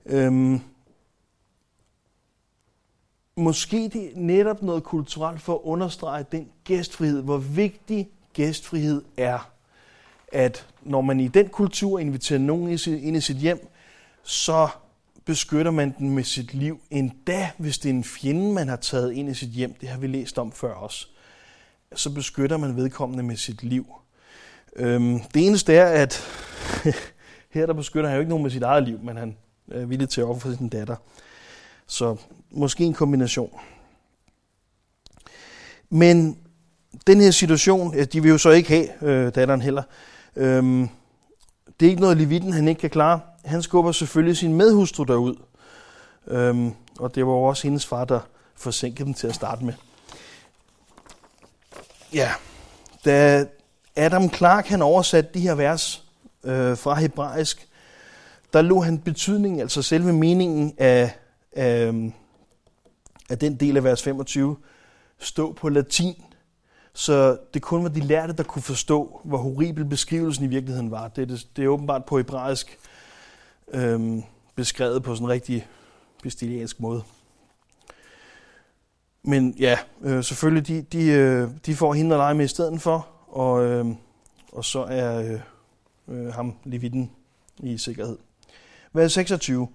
Øhm, 0.06 0.60
måske 3.36 3.88
det 3.88 4.04
er 4.04 4.10
netop 4.14 4.62
noget 4.62 4.84
kulturelt 4.84 5.40
for 5.40 5.54
at 5.54 5.60
understrege 5.62 6.24
den 6.32 6.48
gæstfrihed, 6.64 7.22
hvor 7.22 7.38
vigtig 7.38 8.08
gæstfrihed 8.32 9.02
er. 9.16 9.50
At 10.32 10.66
når 10.82 11.00
man 11.00 11.20
i 11.20 11.28
den 11.28 11.48
kultur 11.48 11.98
inviterer 11.98 12.38
nogen 12.38 12.78
ind 12.86 13.16
i 13.16 13.20
sit 13.20 13.36
hjem, 13.36 13.68
så 14.22 14.68
beskytter 15.24 15.70
man 15.70 15.94
den 15.98 16.10
med 16.10 16.24
sit 16.24 16.54
liv. 16.54 16.80
Endda 16.90 17.50
hvis 17.58 17.78
det 17.78 17.88
er 17.88 17.94
en 17.94 18.04
fjende, 18.04 18.52
man 18.52 18.68
har 18.68 18.76
taget 18.76 19.12
ind 19.12 19.28
i 19.28 19.34
sit 19.34 19.48
hjem, 19.48 19.74
det 19.80 19.88
har 19.88 19.98
vi 19.98 20.06
læst 20.06 20.38
om 20.38 20.52
før 20.52 20.74
også, 20.74 21.08
så 21.96 22.10
beskytter 22.10 22.56
man 22.56 22.76
vedkommende 22.76 23.22
med 23.22 23.36
sit 23.36 23.62
liv. 23.62 23.86
Øhm, 24.76 25.20
det 25.34 25.46
eneste 25.46 25.74
er, 25.74 25.86
at 25.86 26.22
her 27.54 27.66
der 27.66 27.72
beskytter 27.72 28.10
han 28.10 28.16
jo 28.16 28.20
ikke 28.20 28.30
nogen 28.30 28.42
med 28.42 28.50
sit 28.50 28.62
eget 28.62 28.82
liv, 28.82 28.98
men 29.02 29.16
han 29.16 29.36
er 29.70 29.86
villig 29.86 30.08
til 30.08 30.20
at 30.20 30.26
ofre 30.26 30.56
sin 30.56 30.68
datter. 30.68 30.96
Så 31.86 32.16
måske 32.50 32.84
en 32.84 32.94
kombination. 32.94 33.60
Men 35.90 36.38
den 37.06 37.20
her 37.20 37.30
situation, 37.30 37.94
de 37.94 38.22
vil 38.22 38.30
jo 38.30 38.38
så 38.38 38.50
ikke 38.50 38.68
have 38.68 38.88
øh, 39.02 39.34
datteren 39.34 39.62
heller. 39.62 39.82
Øhm, 40.36 40.88
det 41.80 41.86
er 41.86 41.90
ikke 41.90 42.02
noget, 42.02 42.16
Levitten 42.16 42.52
han 42.52 42.68
ikke 42.68 42.80
kan 42.80 42.90
klare. 42.90 43.20
Han 43.44 43.62
skubber 43.62 43.92
selvfølgelig 43.92 44.36
sin 44.36 44.54
medhustru 44.54 45.04
derud. 45.04 45.36
Øhm, 46.26 46.72
og 46.98 47.14
det 47.14 47.26
var 47.26 47.32
jo 47.32 47.42
også 47.42 47.62
hendes 47.62 47.86
far, 47.86 48.04
der 48.04 48.20
forsinkede 48.56 49.04
dem 49.04 49.14
til 49.14 49.26
at 49.26 49.34
starte 49.34 49.64
med. 49.64 49.74
Ja, 52.14 52.30
da 53.04 53.46
Adam 53.96 54.30
Clark 54.30 54.66
han 54.66 54.82
oversatte 54.82 55.30
de 55.34 55.40
her 55.40 55.54
vers 55.54 56.04
øh, 56.44 56.76
fra 56.76 56.94
hebraisk, 56.94 57.68
der 58.52 58.62
lå 58.62 58.80
han 58.80 58.98
betydningen, 58.98 59.60
altså 59.60 59.82
selve 59.82 60.12
meningen 60.12 60.74
af, 60.78 61.18
af, 61.52 61.92
af 63.30 63.38
den 63.38 63.56
del 63.56 63.76
af 63.76 63.84
vers 63.84 64.02
25, 64.02 64.56
stå 65.18 65.52
på 65.52 65.68
latin. 65.68 66.22
Så 66.92 67.38
det 67.54 67.62
kun 67.62 67.82
var 67.82 67.88
de 67.88 68.00
lærte, 68.00 68.32
der 68.32 68.42
kunne 68.42 68.62
forstå, 68.62 69.20
hvor 69.24 69.38
horribel 69.38 69.84
beskrivelsen 69.84 70.44
i 70.44 70.48
virkeligheden 70.48 70.90
var. 70.90 71.08
Det, 71.08 71.28
det, 71.28 71.46
det 71.56 71.64
er 71.64 71.68
åbenbart 71.68 72.04
på 72.04 72.16
hebraisk 72.16 72.78
øhm, 73.72 74.22
beskrevet 74.54 75.02
på 75.02 75.14
sådan 75.14 75.26
en 75.26 75.30
rigtig 75.30 75.66
bestiliansk 76.22 76.80
måde. 76.80 77.02
Men 79.22 79.54
ja, 79.58 79.78
øh, 80.02 80.24
selvfølgelig, 80.24 80.68
de, 80.68 80.82
de, 80.82 81.06
øh, 81.06 81.48
de 81.66 81.74
får 81.74 81.94
hende 81.94 82.14
at 82.14 82.18
lege 82.18 82.34
med 82.34 82.44
i 82.44 82.48
stedet 82.48 82.80
for, 82.80 83.08
og, 83.28 83.64
øh, 83.64 83.86
og 84.52 84.64
så 84.64 84.82
er 84.82 85.22
øh, 85.22 85.40
øh, 86.08 86.32
ham, 86.32 86.54
Levitten, 86.64 87.10
i 87.62 87.78
sikkerhed. 87.78 88.18
Vers 88.92 89.12
26. 89.12 89.68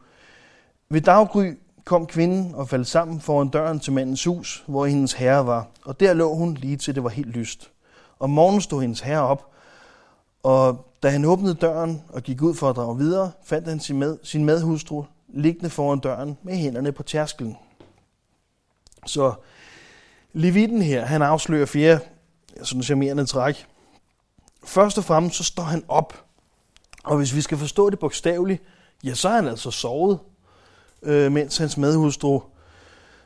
Ved 0.89 1.01
daggry 1.01 1.53
kom 1.85 2.05
kvinden 2.05 2.55
og 2.55 2.69
faldt 2.69 2.87
sammen 2.87 3.21
foran 3.21 3.49
døren 3.49 3.79
til 3.79 3.93
mandens 3.93 4.23
hus, 4.23 4.63
hvor 4.67 4.85
hendes 4.85 5.13
herre 5.13 5.45
var, 5.45 5.67
og 5.85 5.99
der 5.99 6.13
lå 6.13 6.35
hun 6.35 6.53
lige 6.53 6.77
til 6.77 6.95
det 6.95 7.03
var 7.03 7.09
helt 7.09 7.27
lyst. 7.27 7.71
Om 8.19 8.29
morgenen 8.29 8.61
stod 8.61 8.81
hendes 8.81 8.99
herre 8.99 9.21
op, 9.21 9.51
og 10.43 10.85
da 11.03 11.09
han 11.09 11.25
åbnede 11.25 11.53
døren 11.53 12.01
og 12.09 12.23
gik 12.23 12.41
ud 12.41 12.55
for 12.55 12.69
at 12.69 12.75
drage 12.75 12.97
videre, 12.97 13.31
fandt 13.43 13.67
han 13.67 13.79
sin, 13.79 13.99
med, 13.99 14.17
sin 14.23 14.45
medhustru 14.45 15.03
liggende 15.27 15.69
foran 15.69 15.99
døren 15.99 16.37
med 16.43 16.55
hænderne 16.55 16.91
på 16.91 17.03
tærskelen. 17.03 17.57
Så 19.05 19.33
Levitten 20.37 20.81
her, 20.81 21.05
han 21.05 21.21
afslører 21.21 21.65
flere 21.65 21.99
sådan 22.63 22.83
charmerende 22.83 23.25
træk. 23.25 23.65
Først 24.65 24.97
og 24.97 25.03
fremmest 25.03 25.35
så 25.35 25.43
står 25.43 25.63
han 25.63 25.83
op, 25.87 26.23
og 27.03 27.17
hvis 27.17 27.35
vi 27.35 27.41
skal 27.41 27.57
forstå 27.57 27.89
det 27.89 27.99
bogstaveligt, 27.99 28.63
ja, 29.03 29.13
så 29.13 29.29
er 29.29 29.35
han 29.35 29.47
altså 29.47 29.71
sovet, 29.71 30.19
øh, 31.03 31.31
mens 31.31 31.57
hans 31.57 31.77
medhustru 31.77 32.41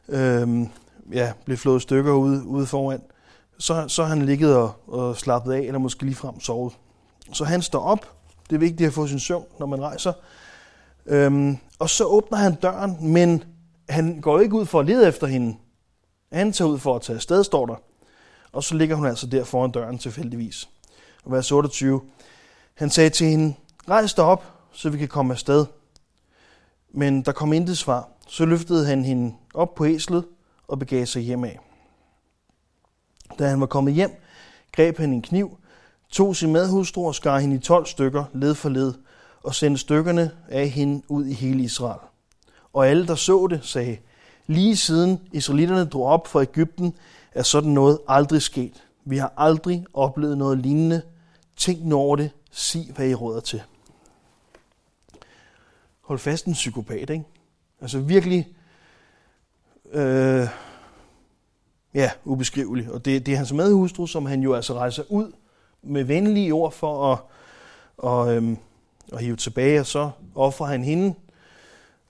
øh, 0.10 0.68
ja, 1.14 1.34
blev 1.46 1.58
flået 1.58 1.82
stykker 1.82 2.14
ude, 2.14 2.44
ude 2.44 2.66
foran. 2.66 3.02
Så, 3.58 3.88
så 3.88 4.04
han 4.04 4.22
ligget 4.22 4.56
og, 4.56 4.74
og 4.88 5.18
slappet 5.18 5.54
af, 5.54 5.60
eller 5.60 5.80
måske 5.80 6.06
ligefrem 6.06 6.40
sovet. 6.40 6.74
Så 7.34 7.44
han 7.44 7.62
står 7.62 7.84
op. 7.84 8.16
Det 8.50 8.56
er 8.56 8.60
vigtigt 8.60 8.88
at 8.88 8.94
få 8.94 9.08
sin 9.08 9.20
søvn, 9.20 9.46
når 9.60 9.66
man 9.66 9.82
rejser. 9.82 10.14
Øhm, 11.06 11.58
og 11.80 11.90
så 11.90 12.04
åbner 12.04 12.38
han 12.38 12.56
døren, 12.56 12.98
men 13.02 13.44
han 13.90 14.22
går 14.22 14.40
ikke 14.40 14.56
ud 14.56 14.66
for 14.66 14.80
at 14.80 14.86
lede 14.86 15.08
efter 15.08 15.28
hende. 15.28 15.56
Han 16.32 16.54
tager 16.54 16.70
ud 16.70 16.80
for 16.80 16.96
at 16.96 17.02
tage 17.02 17.16
afsted, 17.16 17.44
står 17.44 17.66
der. 17.66 17.76
Og 18.52 18.64
så 18.64 18.76
ligger 18.76 18.96
hun 18.96 19.06
altså 19.06 19.28
der 19.28 19.44
foran 19.44 19.72
døren 19.72 19.98
tilfældigvis. 19.98 20.70
Og 21.26 21.32
vers 21.32 21.52
28. 21.52 22.02
Han 22.74 22.90
sagde 22.90 23.10
til 23.10 23.28
hende, 23.28 23.56
rejs 23.90 24.14
dig 24.14 24.26
op, 24.26 24.44
så 24.72 24.90
vi 24.90 24.98
kan 24.98 25.08
komme 25.08 25.34
afsted. 25.34 25.66
Men 26.92 27.22
der 27.22 27.32
kom 27.32 27.54
intet 27.54 27.78
svar. 27.78 28.10
Så 28.28 28.46
løftede 28.46 28.86
han 28.86 29.06
hende 29.06 29.36
op 29.54 29.76
på 29.76 29.86
æslet 29.86 30.26
og 30.68 30.80
begav 30.80 31.06
sig 31.06 31.22
hjem 31.22 31.44
af. 31.44 31.60
Da 33.40 33.48
han 33.48 33.60
var 33.60 33.66
kommet 33.66 33.94
hjem, 33.94 34.12
greb 34.72 34.98
han 34.98 35.14
en 35.14 35.22
kniv, 35.22 35.58
tog 36.10 36.36
sin 36.36 36.54
madhustru 36.54 37.08
og 37.08 37.16
skar 37.16 37.40
hende 37.40 37.56
i 37.56 37.60
12 37.60 37.86
stykker, 37.86 38.24
led 38.34 38.56
for 38.56 38.70
led, 38.70 38.94
og 39.44 39.56
sendte 39.56 39.82
stykkerne 39.82 40.32
af 40.50 40.70
hende 40.70 41.04
ud 41.08 41.26
i 41.26 41.34
hele 41.34 41.64
Israel. 41.64 42.00
Og 42.74 42.88
alle, 42.88 43.08
der 43.08 43.16
så 43.16 43.48
det, 43.48 43.60
sagde, 43.64 43.98
lige 44.50 44.78
siden 44.78 45.20
israelitterne 45.32 45.86
drog 45.86 46.06
op 46.06 46.28
fra 46.28 46.42
Ægypten, 46.42 46.94
er 47.32 47.44
sådan 47.44 47.70
noget 47.70 48.00
aldrig 48.08 48.42
sket. 48.42 48.84
Vi 49.06 49.18
har 49.18 49.34
aldrig 49.38 49.86
oplevet 49.94 50.38
noget 50.38 50.58
lignende. 50.58 51.02
Tænk 51.58 51.86
nu 51.86 51.96
over 51.96 52.16
det. 52.16 52.32
Sig, 52.52 52.92
hvad 52.96 53.10
I 53.10 53.14
råder 53.14 53.40
til. 53.40 53.62
Hold 56.02 56.20
fast 56.20 56.46
en 56.46 56.54
psykopat, 56.54 57.10
ikke? 57.10 57.24
Altså 57.82 58.00
virkelig, 58.00 58.48
øh, 59.92 60.48
ja, 61.94 62.12
ubeskrivelig. 62.26 62.92
Og 62.92 63.06
det, 63.06 63.26
det 63.26 63.32
er 63.32 63.38
hans 63.38 63.54
medhustru, 63.54 64.08
som 64.08 64.26
han 64.26 64.42
jo 64.42 64.54
altså 64.54 64.74
rejser 64.74 65.04
ud 65.10 65.32
med 65.82 66.04
venlige 66.04 66.54
ord 66.54 66.72
for 66.72 67.14
at, 67.14 67.20
og, 67.98 68.36
øhm, 68.36 68.58
at 69.14 69.22
hive 69.22 69.36
tilbage, 69.36 69.80
og 69.80 69.86
så 69.86 70.12
offrer 70.36 70.68
han 70.68 70.84
hende 70.84 71.14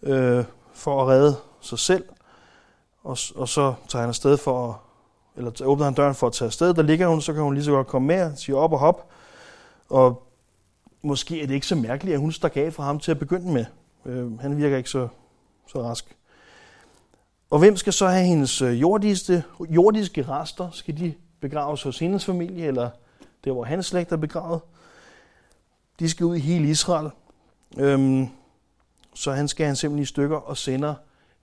øh, 0.03 0.43
for 0.73 1.01
at 1.01 1.07
redde 1.07 1.35
sig 1.61 1.79
selv, 1.79 2.03
og, 3.03 3.17
og 3.35 3.49
så 3.49 3.73
tager 3.87 4.01
han 4.01 4.09
afsted 4.09 4.37
for 4.37 4.69
at, 4.69 4.75
eller 5.35 5.51
åbner 5.65 5.85
han 5.85 5.93
døren 5.93 6.15
for 6.15 6.27
at 6.27 6.33
tage 6.33 6.47
afsted, 6.47 6.73
der 6.73 6.81
ligger 6.81 7.07
hun, 7.07 7.21
så 7.21 7.33
kan 7.33 7.43
hun 7.43 7.53
lige 7.53 7.63
så 7.63 7.71
godt 7.71 7.87
komme 7.87 8.07
med, 8.07 8.35
sige 8.35 8.55
op 8.55 8.73
og 8.73 8.79
hop, 8.79 9.09
og 9.89 10.23
måske 11.01 11.41
er 11.41 11.47
det 11.47 11.53
ikke 11.53 11.67
så 11.67 11.75
mærkeligt, 11.75 12.13
at 12.13 12.19
hun 12.19 12.31
stak 12.31 12.57
af 12.57 12.73
fra 12.73 12.83
ham 12.83 12.99
til 12.99 13.11
at 13.11 13.19
begynde 13.19 13.53
med. 13.53 13.65
Øh, 14.05 14.39
han 14.39 14.57
virker 14.57 14.77
ikke 14.77 14.89
så, 14.89 15.07
så 15.67 15.81
rask. 15.81 16.15
Og 17.49 17.59
hvem 17.59 17.77
skal 17.77 17.93
så 17.93 18.07
have 18.07 18.25
hendes 18.25 18.61
øh, 18.61 18.81
jordiske, 18.81 19.43
jordiske 19.69 20.23
rester? 20.23 20.69
Skal 20.71 20.97
de 20.97 21.13
begraves 21.39 21.83
hos 21.83 21.99
hendes 21.99 22.25
familie, 22.25 22.65
eller 22.65 22.89
der 23.43 23.51
hvor 23.51 23.63
hans 23.63 23.85
slægt 23.85 24.11
er 24.11 24.17
begravet. 24.17 24.61
De 25.99 26.09
skal 26.09 26.25
ud 26.25 26.35
i 26.35 26.39
hele 26.39 26.69
Israel. 26.69 27.09
Øhm, 27.77 28.27
så 29.13 29.31
han 29.31 29.47
skal 29.47 29.65
han 29.65 29.75
simpelthen 29.75 30.03
i 30.03 30.05
stykker 30.05 30.37
og 30.37 30.57
sender 30.57 30.95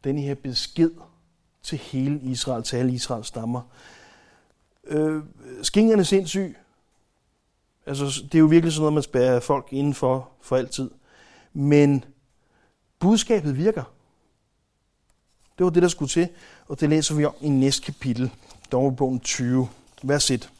den 0.05 0.19
her 0.19 0.35
besked 0.35 0.91
til 1.67 1.79
hele 1.79 2.21
Israel, 2.23 2.63
til 2.63 2.77
alle 2.77 2.93
Israels 2.93 3.27
stammer. 3.27 3.61
Øh, 4.85 5.23
skingerne 5.63 6.05
sindssyg. 6.05 6.57
Altså, 7.87 8.05
det 8.05 8.35
er 8.35 8.39
jo 8.39 8.47
virkelig 8.47 8.73
sådan 8.73 8.81
noget, 8.81 8.95
man 8.95 9.03
spærer 9.03 9.41
folk 9.41 9.69
indenfor 9.71 10.29
for 10.41 10.57
altid. 10.57 10.91
Men 11.53 12.05
budskabet 12.99 13.57
virker. 13.57 13.83
Det 15.59 15.65
var 15.65 15.71
det, 15.71 15.83
der 15.83 15.89
skulle 15.89 16.09
til, 16.09 16.29
og 16.69 16.81
det 16.81 16.89
læser 16.89 17.15
vi 17.15 17.25
om 17.25 17.35
i 17.41 17.49
næste 17.49 17.83
kapitel, 17.83 18.31
Dommerbogen 18.73 19.21
20, 19.21 19.69
vers 20.03 20.31
1. 20.31 20.51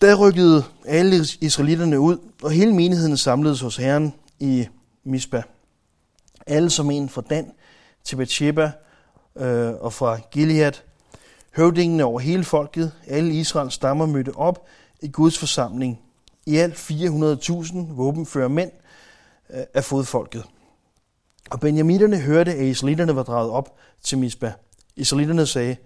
Der 0.00 0.14
rykkede 0.14 0.64
alle 0.86 1.16
israelitterne 1.40 2.00
ud, 2.00 2.18
og 2.42 2.50
hele 2.50 2.74
menigheden 2.74 3.16
samledes 3.16 3.60
hos 3.60 3.76
Herren 3.76 4.14
i 4.40 4.66
Misba. 5.04 5.42
Alle 6.46 6.70
som 6.70 6.90
en 6.90 7.08
fra 7.08 7.22
Dan 7.30 7.52
til 8.04 8.16
Bathsheba 8.16 8.72
øh, 9.36 9.72
og 9.80 9.92
fra 9.92 10.18
Gilead. 10.30 10.72
Høvdingene 11.56 12.04
over 12.04 12.20
hele 12.20 12.44
folket, 12.44 12.92
alle 13.06 13.34
Israels 13.34 13.74
stammer 13.74 14.06
mødte 14.06 14.36
op 14.36 14.66
i 15.02 15.08
Guds 15.08 15.38
forsamling. 15.38 16.00
I 16.46 16.56
alt 16.56 16.74
400.000 16.74 17.76
våbenfører 17.88 18.48
mænd 18.48 18.70
øh, 19.50 19.62
af 19.74 19.84
fodfolket. 19.84 20.44
Og 21.50 21.60
benjamitterne 21.60 22.20
hørte, 22.20 22.54
at 22.54 22.64
israelitterne 22.64 23.16
var 23.16 23.22
draget 23.22 23.50
op 23.50 23.76
til 24.02 24.18
Misba. 24.18 24.52
Israelitterne 24.96 25.46
sagde, 25.46 25.76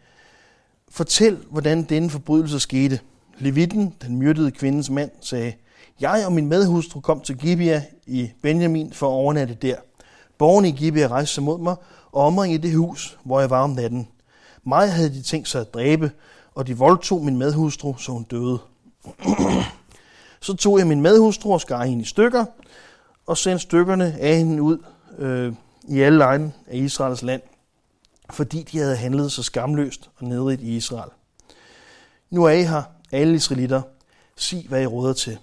fortæl, 0.89 1.39
hvordan 1.51 1.83
denne 1.83 2.11
forbrydelse 2.11 2.61
skete. 2.61 3.01
Levitten, 3.39 3.95
den 4.03 4.17
myrdede 4.17 4.51
kvindens 4.51 4.91
mand, 4.91 5.11
sagde, 5.21 5.53
jeg 6.01 6.23
og 6.27 6.33
min 6.33 6.47
medhustru 6.47 7.01
kom 7.01 7.21
til 7.21 7.39
Gibea 7.39 7.81
i 8.07 8.31
Benjamin 8.43 8.93
for 8.93 9.07
at 9.07 9.13
overnatte 9.13 9.55
der. 9.55 9.77
Borgerne 10.39 10.69
i 10.69 10.73
Gibea 10.73 11.07
rejste 11.07 11.35
sig 11.35 11.43
mod 11.43 11.59
mig 11.59 11.77
og 12.19 12.49
i 12.49 12.57
det 12.57 12.75
hus, 12.75 13.19
hvor 13.25 13.41
jeg 13.41 13.51
var 13.51 13.63
om 13.63 13.71
natten. 13.71 14.09
Mig 14.65 14.93
havde 14.93 15.15
de 15.15 15.23
tænkt 15.23 15.49
sig 15.49 15.61
at 15.61 15.75
dræbe, 15.75 16.11
og 16.55 16.67
de 16.67 16.79
voldtog 16.79 17.25
min 17.25 17.37
medhustru, 17.37 17.97
så 17.97 18.13
hun 18.13 18.23
døde. 18.23 18.59
så 20.41 20.57
tog 20.57 20.79
jeg 20.79 20.87
min 20.87 21.01
medhustru 21.01 21.53
og 21.53 21.61
skar 21.61 21.85
hende 21.85 22.03
i 22.03 22.07
stykker, 22.07 22.45
og 23.27 23.37
sendte 23.37 23.63
stykkerne 23.63 24.17
af 24.21 24.37
hende 24.37 24.63
ud 24.63 24.79
øh, 25.19 25.53
i 25.89 26.01
alle 26.01 26.25
egne 26.25 26.53
af 26.67 26.77
Israels 26.77 27.23
land, 27.23 27.43
fordi 28.31 28.63
de 28.63 28.79
havde 28.79 28.97
handlet 28.97 29.33
så 29.33 29.43
skamløst 29.43 30.11
og 30.17 30.27
nedrigt 30.27 30.61
i 30.61 30.77
Israel. 30.77 31.11
Nu 32.31 32.45
er 32.45 32.51
I 32.51 32.63
her, 32.63 32.83
alle 33.13 33.35
israelitter. 33.35 33.83
Sig, 34.37 34.67
hvad 34.69 34.83
I 34.83 34.87
råder 34.87 35.13
til. 35.13 35.39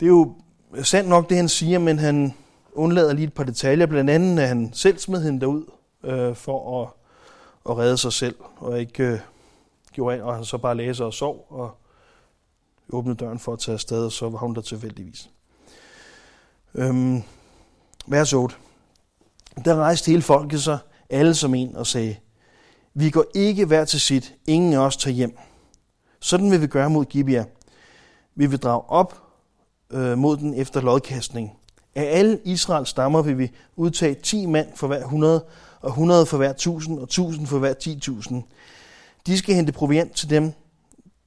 Det 0.00 0.06
er 0.06 0.10
jo 0.10 0.34
sandt 0.82 1.08
nok, 1.08 1.28
det 1.28 1.36
han 1.36 1.48
siger, 1.48 1.78
men 1.78 1.98
han 1.98 2.34
undlader 2.76 3.12
lige 3.12 3.26
et 3.26 3.32
par 3.32 3.44
detaljer. 3.44 3.86
Blandt 3.86 4.10
andet, 4.10 4.42
at 4.42 4.48
han 4.48 4.70
selv 4.72 4.98
smed 4.98 5.22
hende 5.22 5.40
derud 5.40 5.64
øh, 6.04 6.34
for 6.34 6.82
at, 6.82 6.88
at 7.70 7.78
redde 7.78 7.98
sig 7.98 8.12
selv, 8.12 8.34
og 8.56 8.80
ikke 8.80 9.04
øh, 9.04 9.18
gjorde 9.92 10.16
an, 10.16 10.22
og 10.22 10.34
han 10.34 10.44
så 10.44 10.58
bare 10.58 10.74
læser 10.74 11.04
og 11.04 11.14
sov, 11.14 11.46
og 11.48 11.70
åbnede 12.88 13.16
døren 13.16 13.38
for 13.38 13.52
at 13.52 13.58
tage 13.58 13.74
afsted, 13.74 14.04
og 14.04 14.12
så 14.12 14.28
var 14.28 14.38
hun 14.38 14.54
der 14.54 14.60
tilfældigvis. 14.60 15.30
Øhm, 16.74 17.22
vers 18.06 18.32
8. 18.32 18.54
Der 19.64 19.74
rejste 19.74 20.10
hele 20.10 20.22
folket 20.22 20.62
sig, 20.62 20.78
alle 21.10 21.34
som 21.34 21.54
en, 21.54 21.76
og 21.76 21.86
sagde, 21.86 22.16
vi 22.94 23.10
går 23.10 23.24
ikke 23.34 23.66
hver 23.66 23.84
til 23.84 24.00
sit, 24.00 24.34
ingen 24.46 24.72
af 24.72 24.78
os 24.78 24.96
tager 24.96 25.14
hjem. 25.14 25.38
Sådan 26.20 26.50
vil 26.50 26.60
vi 26.60 26.66
gøre 26.66 26.90
mod 26.90 27.04
Gibeah. 27.04 27.44
Vi 28.34 28.46
vil 28.46 28.58
drage 28.58 28.90
op 28.90 29.22
øh, 29.90 30.18
mod 30.18 30.36
den 30.36 30.54
efter 30.54 30.80
lodkastning. 30.80 31.52
Af 31.96 32.18
alle 32.18 32.38
Israels 32.44 32.88
stammer 32.88 33.22
vil 33.22 33.38
vi 33.38 33.50
udtage 33.76 34.14
10 34.14 34.46
mand 34.46 34.68
for 34.74 34.86
hver 34.86 34.98
100, 34.98 35.44
og 35.80 35.88
100 35.88 36.26
for 36.26 36.36
hver 36.36 36.50
1000, 36.50 36.98
og 36.98 37.04
1000 37.04 37.46
for 37.46 37.58
hver 37.58 37.74
10.000. 37.74 38.34
De 39.26 39.38
skal 39.38 39.54
hente 39.54 39.72
proviant 39.72 40.12
til 40.12 40.30
dem, 40.30 40.52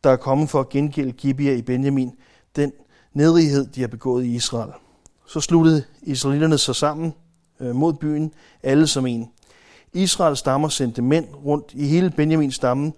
der 0.03 0.09
er 0.09 0.15
kommet 0.15 0.49
for 0.49 0.59
at 0.59 0.69
gengælde 0.69 1.11
Gibeah 1.11 1.57
i 1.57 1.61
Benjamin, 1.61 2.11
den 2.55 2.71
nedrighed, 3.13 3.67
de 3.67 3.81
har 3.81 3.87
begået 3.87 4.25
i 4.25 4.35
Israel. 4.35 4.71
Så 5.27 5.39
sluttede 5.39 5.83
israelitterne 6.01 6.57
sig 6.57 6.75
sammen 6.75 7.13
øh, 7.59 7.75
mod 7.75 7.93
byen, 7.93 8.33
alle 8.63 8.87
som 8.87 9.07
en. 9.07 9.29
Israels 9.93 10.39
stammer 10.39 10.67
sendte 10.67 11.01
mænd 11.01 11.27
rundt 11.45 11.73
i 11.73 11.87
hele 11.87 12.09
Benjamins 12.09 12.55
stamme 12.55 12.91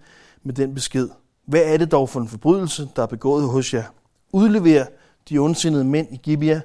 med 0.44 0.54
den 0.54 0.76
besked. 0.76 1.10
Hvad 1.46 1.62
er 1.62 1.78
det 1.78 1.92
dog 1.92 2.10
for 2.10 2.20
en 2.20 2.28
forbrydelse, 2.28 2.90
der 2.96 3.02
er 3.02 3.08
begået 3.08 3.50
hos 3.50 3.74
jer? 3.74 3.84
Udlever 4.32 4.86
de 5.30 5.38
ondsindede 5.38 5.84
mænd 5.84 6.08
i 6.12 6.20
Gibeah, 6.24 6.62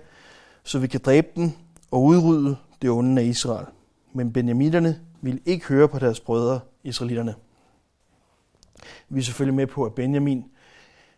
så 0.66 0.78
vi 0.78 0.86
kan 0.86 1.00
dræbe 1.04 1.28
dem 1.36 1.50
og 1.90 2.02
udrydde 2.02 2.56
det 2.82 2.90
onde 2.90 3.22
af 3.22 3.26
Israel. 3.26 3.66
Men 4.12 4.32
benjamitterne 4.32 5.00
ville 5.20 5.40
ikke 5.46 5.66
høre 5.66 5.88
på 5.88 5.98
deres 5.98 6.20
brødre, 6.20 6.60
israelitterne. 6.84 7.34
Vi 9.08 9.20
er 9.20 9.24
selvfølgelig 9.24 9.54
med 9.54 9.66
på, 9.66 9.84
at 9.84 9.94
Benjamin 9.94 10.44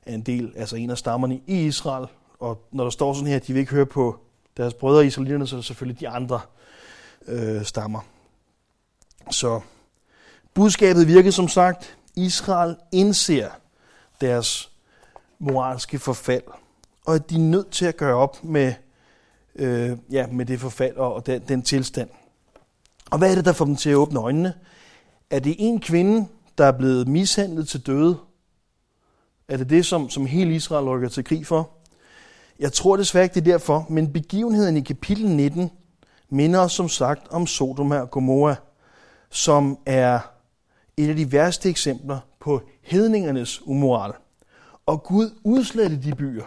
er 0.06 0.14
en 0.14 0.22
del, 0.22 0.52
altså 0.56 0.76
en 0.76 0.90
af 0.90 0.98
stammerne 0.98 1.40
i 1.46 1.66
Israel, 1.66 2.06
og 2.38 2.68
når 2.72 2.84
der 2.84 2.90
står 2.90 3.12
sådan 3.12 3.26
her, 3.26 3.36
at 3.36 3.46
de 3.46 3.52
vil 3.52 3.60
ikke 3.60 3.72
høre 3.72 3.86
på 3.86 4.18
deres 4.56 4.74
brødre 4.74 5.06
israelitterne, 5.06 5.46
så 5.46 5.56
er 5.56 5.58
det 5.58 5.66
selvfølgelig 5.66 6.00
de 6.00 6.08
andre 6.08 6.40
øh, 7.26 7.64
stammer. 7.64 8.00
Så 9.30 9.60
budskabet 10.54 11.08
virker 11.08 11.30
som 11.30 11.48
sagt, 11.48 11.96
Israel 12.16 12.76
indser 12.92 13.48
deres 14.20 14.70
moralske 15.38 15.98
forfald, 15.98 16.42
og 17.06 17.14
at 17.14 17.30
de 17.30 17.34
er 17.34 17.38
nødt 17.38 17.70
til 17.70 17.86
at 17.86 17.96
gøre 17.96 18.14
op 18.14 18.44
med, 18.44 18.74
øh, 19.58 19.98
ja, 20.10 20.26
med 20.26 20.46
det 20.46 20.60
forfald 20.60 20.96
og 20.96 21.26
den, 21.26 21.42
den 21.48 21.62
tilstand. 21.62 22.08
Og 23.10 23.18
hvad 23.18 23.30
er 23.30 23.34
det, 23.34 23.44
der 23.44 23.52
får 23.52 23.64
dem 23.64 23.76
til 23.76 23.90
at 23.90 23.96
åbne 23.96 24.20
øjnene? 24.20 24.54
Er 25.30 25.38
det 25.38 25.56
en 25.58 25.80
kvinde, 25.80 26.28
der 26.58 26.64
er 26.64 26.72
blevet 26.72 27.08
mishandlet 27.08 27.68
til 27.68 27.86
døde? 27.86 28.16
Er 29.48 29.56
det 29.56 29.70
det, 29.70 29.86
som, 29.86 30.10
som 30.10 30.26
hele 30.26 30.54
Israel 30.54 30.84
rykker 30.84 31.08
til 31.08 31.24
krig 31.24 31.46
for? 31.46 31.70
Jeg 32.58 32.72
tror 32.72 32.96
desværre 32.96 33.24
ikke, 33.24 33.34
det 33.34 33.40
er 33.40 33.52
derfor, 33.52 33.86
men 33.88 34.12
begivenheden 34.12 34.76
i 34.76 34.80
kapitel 34.80 35.28
19 35.28 35.70
minder 36.30 36.60
os 36.60 36.72
som 36.72 36.88
sagt 36.88 37.28
om 37.30 37.46
Sodoma 37.46 38.00
og 38.00 38.10
Gomorra, 38.10 38.54
som 39.30 39.78
er 39.86 40.20
et 40.96 41.08
af 41.08 41.16
de 41.16 41.32
værste 41.32 41.68
eksempler 41.68 42.18
på 42.40 42.62
hedningernes 42.82 43.62
umoral. 43.66 44.12
Og 44.86 45.02
Gud 45.02 45.30
udslettede 45.44 46.02
de 46.02 46.14
byer. 46.14 46.44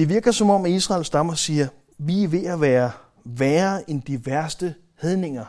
Det 0.00 0.08
virker 0.08 0.30
som 0.30 0.50
om, 0.50 0.64
at 0.64 0.70
Israels 0.70 1.06
stammer 1.06 1.34
siger, 1.34 1.68
vi 1.98 2.24
er 2.24 2.28
ved 2.28 2.44
at 2.44 2.60
være 2.60 2.90
værre 3.24 3.90
end 3.90 4.02
de 4.02 4.26
værste 4.26 4.74
hedninger. 5.00 5.44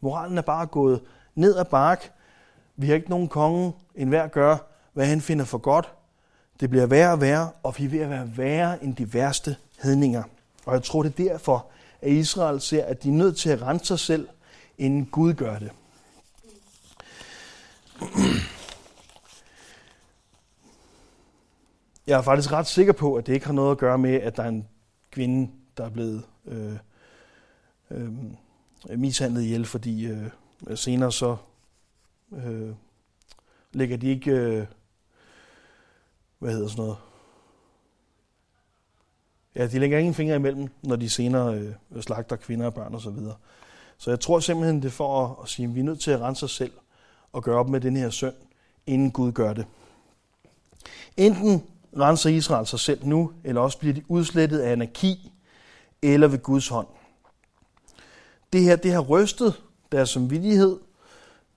Moralen 0.00 0.38
er 0.38 0.42
bare 0.42 0.66
gået 0.66 1.00
ned 1.34 1.56
ad 1.56 1.64
bark. 1.64 2.12
Vi 2.76 2.86
har 2.86 2.94
ikke 2.94 3.10
nogen 3.10 3.28
konge. 3.28 3.72
end 3.94 4.08
hver 4.08 4.26
gør, 4.26 4.56
hvad 4.92 5.06
han 5.06 5.20
finder 5.20 5.44
for 5.44 5.58
godt. 5.58 5.92
Det 6.60 6.70
bliver 6.70 6.86
værre 6.86 7.12
og 7.12 7.20
værre, 7.20 7.50
og 7.62 7.74
vi 7.78 7.84
er 7.84 7.88
ved 7.88 8.00
at 8.00 8.10
være 8.10 8.30
værre 8.36 8.84
end 8.84 8.96
de 8.96 9.14
værste 9.14 9.56
hedninger. 9.82 10.22
Og 10.66 10.74
jeg 10.74 10.82
tror, 10.82 11.02
det 11.02 11.20
er 11.20 11.28
derfor, 11.28 11.66
at 12.02 12.10
Israel 12.10 12.60
ser, 12.60 12.84
at 12.84 13.02
de 13.02 13.08
er 13.08 13.12
nødt 13.12 13.36
til 13.36 13.50
at 13.50 13.62
rense 13.62 13.86
sig 13.86 13.98
selv, 13.98 14.28
inden 14.78 15.06
Gud 15.06 15.34
gør 15.34 15.58
det. 15.58 15.70
Jeg 22.08 22.18
er 22.18 22.22
faktisk 22.22 22.52
ret 22.52 22.66
sikker 22.66 22.92
på, 22.92 23.14
at 23.14 23.26
det 23.26 23.34
ikke 23.34 23.46
har 23.46 23.52
noget 23.52 23.70
at 23.70 23.78
gøre 23.78 23.98
med, 23.98 24.14
at 24.14 24.36
der 24.36 24.42
er 24.42 24.48
en 24.48 24.68
kvinde, 25.10 25.50
der 25.76 25.84
er 25.84 25.90
blevet 25.90 26.22
øh, 26.46 26.76
øh, 27.90 28.12
mishandlet 28.98 29.42
ihjel, 29.42 29.66
fordi 29.66 30.06
øh, 30.06 30.30
senere 30.74 31.12
så 31.12 31.36
øh, 32.32 32.70
lægger 33.72 33.96
de 33.96 34.08
ikke, 34.08 34.30
øh, 34.30 34.66
hvad 36.38 36.52
hedder 36.52 36.68
sådan 36.68 36.82
noget, 36.82 36.96
ja, 39.54 39.66
de 39.66 39.78
lægger 39.78 39.98
ingen 39.98 40.14
fingre 40.14 40.36
imellem, 40.36 40.68
når 40.82 40.96
de 40.96 41.10
senere 41.10 41.54
øh, 41.54 42.02
slagter 42.02 42.36
kvinder 42.36 42.66
og 42.66 42.74
børn 42.74 42.94
osv. 42.94 43.04
Så, 43.04 43.10
videre. 43.10 43.36
så 43.98 44.10
jeg 44.10 44.20
tror 44.20 44.40
simpelthen, 44.40 44.76
det 44.76 44.84
er 44.84 44.90
for 44.90 45.24
at, 45.24 45.36
at 45.42 45.48
sige, 45.48 45.68
at 45.68 45.74
vi 45.74 45.80
er 45.80 45.84
nødt 45.84 46.00
til 46.00 46.10
at 46.10 46.20
rense 46.20 46.44
os 46.44 46.54
selv 46.54 46.72
og 47.32 47.42
gøre 47.42 47.58
op 47.58 47.68
med 47.68 47.80
den 47.80 47.96
her 47.96 48.10
synd, 48.10 48.34
inden 48.86 49.10
Gud 49.10 49.32
gør 49.32 49.52
det. 49.52 49.66
Enten 51.16 51.62
renser 51.98 52.30
Israel 52.30 52.66
sig 52.66 52.80
selv 52.80 53.06
nu, 53.06 53.32
eller 53.44 53.60
også 53.60 53.78
bliver 53.78 53.94
de 53.94 54.02
udslettet 54.08 54.58
af 54.58 54.72
anarki 54.72 55.32
eller 56.02 56.28
ved 56.28 56.38
Guds 56.38 56.68
hånd. 56.68 56.86
Det 58.52 58.62
her, 58.62 58.76
det 58.76 58.92
har 58.92 59.00
rystet 59.00 59.54
deres 59.92 60.10
samvittighed 60.10 60.78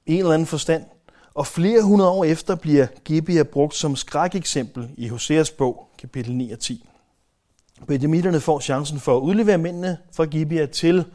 i 0.05 0.13
en 0.13 0.19
eller 0.19 0.33
anden 0.33 0.45
forstand, 0.45 0.83
og 1.33 1.47
flere 1.47 1.81
hundrede 1.81 2.09
år 2.09 2.23
efter 2.23 2.55
bliver 2.55 2.87
Gibea 3.05 3.43
brugt 3.43 3.75
som 3.75 3.95
skrækeksempel 3.95 4.89
i 4.97 5.07
Hoseas 5.07 5.51
bog, 5.51 5.87
kapitel 5.97 6.35
9 6.35 6.51
og 6.51 6.59
10. 6.59 6.87
Benjamitterne 7.87 8.39
får 8.39 8.59
chancen 8.59 8.99
for 8.99 9.17
at 9.17 9.21
udlevere 9.21 9.57
mændene 9.57 9.97
fra 10.13 10.25
Gibea 10.25 10.65
til 10.65 11.05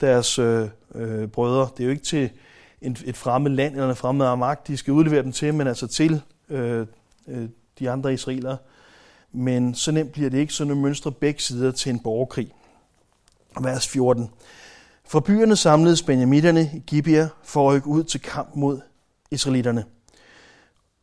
deres 0.00 0.38
øh, 0.38 0.68
øh, 0.94 1.28
brødre. 1.28 1.68
Det 1.76 1.80
er 1.80 1.84
jo 1.84 1.90
ikke 1.90 2.02
til 2.02 2.30
en, 2.82 2.96
et 3.04 3.16
fremmed 3.16 3.50
land 3.50 3.74
eller 3.74 3.88
en 3.88 3.96
fremmed 3.96 4.36
magt, 4.36 4.68
de 4.68 4.76
skal 4.76 4.92
udlevere 4.92 5.22
dem 5.22 5.32
til, 5.32 5.54
men 5.54 5.66
altså 5.66 5.86
til 5.86 6.22
øh, 6.48 6.86
øh, 7.28 7.48
de 7.80 7.90
andre 7.90 8.14
israelere. 8.14 8.56
Men 9.32 9.74
så 9.74 9.92
nemt 9.92 10.12
bliver 10.12 10.30
det 10.30 10.38
ikke, 10.38 10.52
så 10.52 10.64
nu 10.64 10.74
mønstrer 10.74 11.10
begge 11.10 11.42
sider 11.42 11.70
til 11.72 11.90
en 11.90 12.00
borgerkrig. 12.00 12.52
Vers 13.60 13.88
14. 13.88 14.30
Fra 15.04 15.20
byerne 15.20 15.56
samledes 15.56 16.02
benjamitterne 16.02 16.70
i 16.74 16.82
Gibea 16.86 17.26
for 17.42 17.70
at 17.70 17.74
rykke 17.74 17.88
ud 17.88 18.04
til 18.04 18.20
kamp 18.20 18.48
mod 18.54 18.80
israelitterne. 19.30 19.84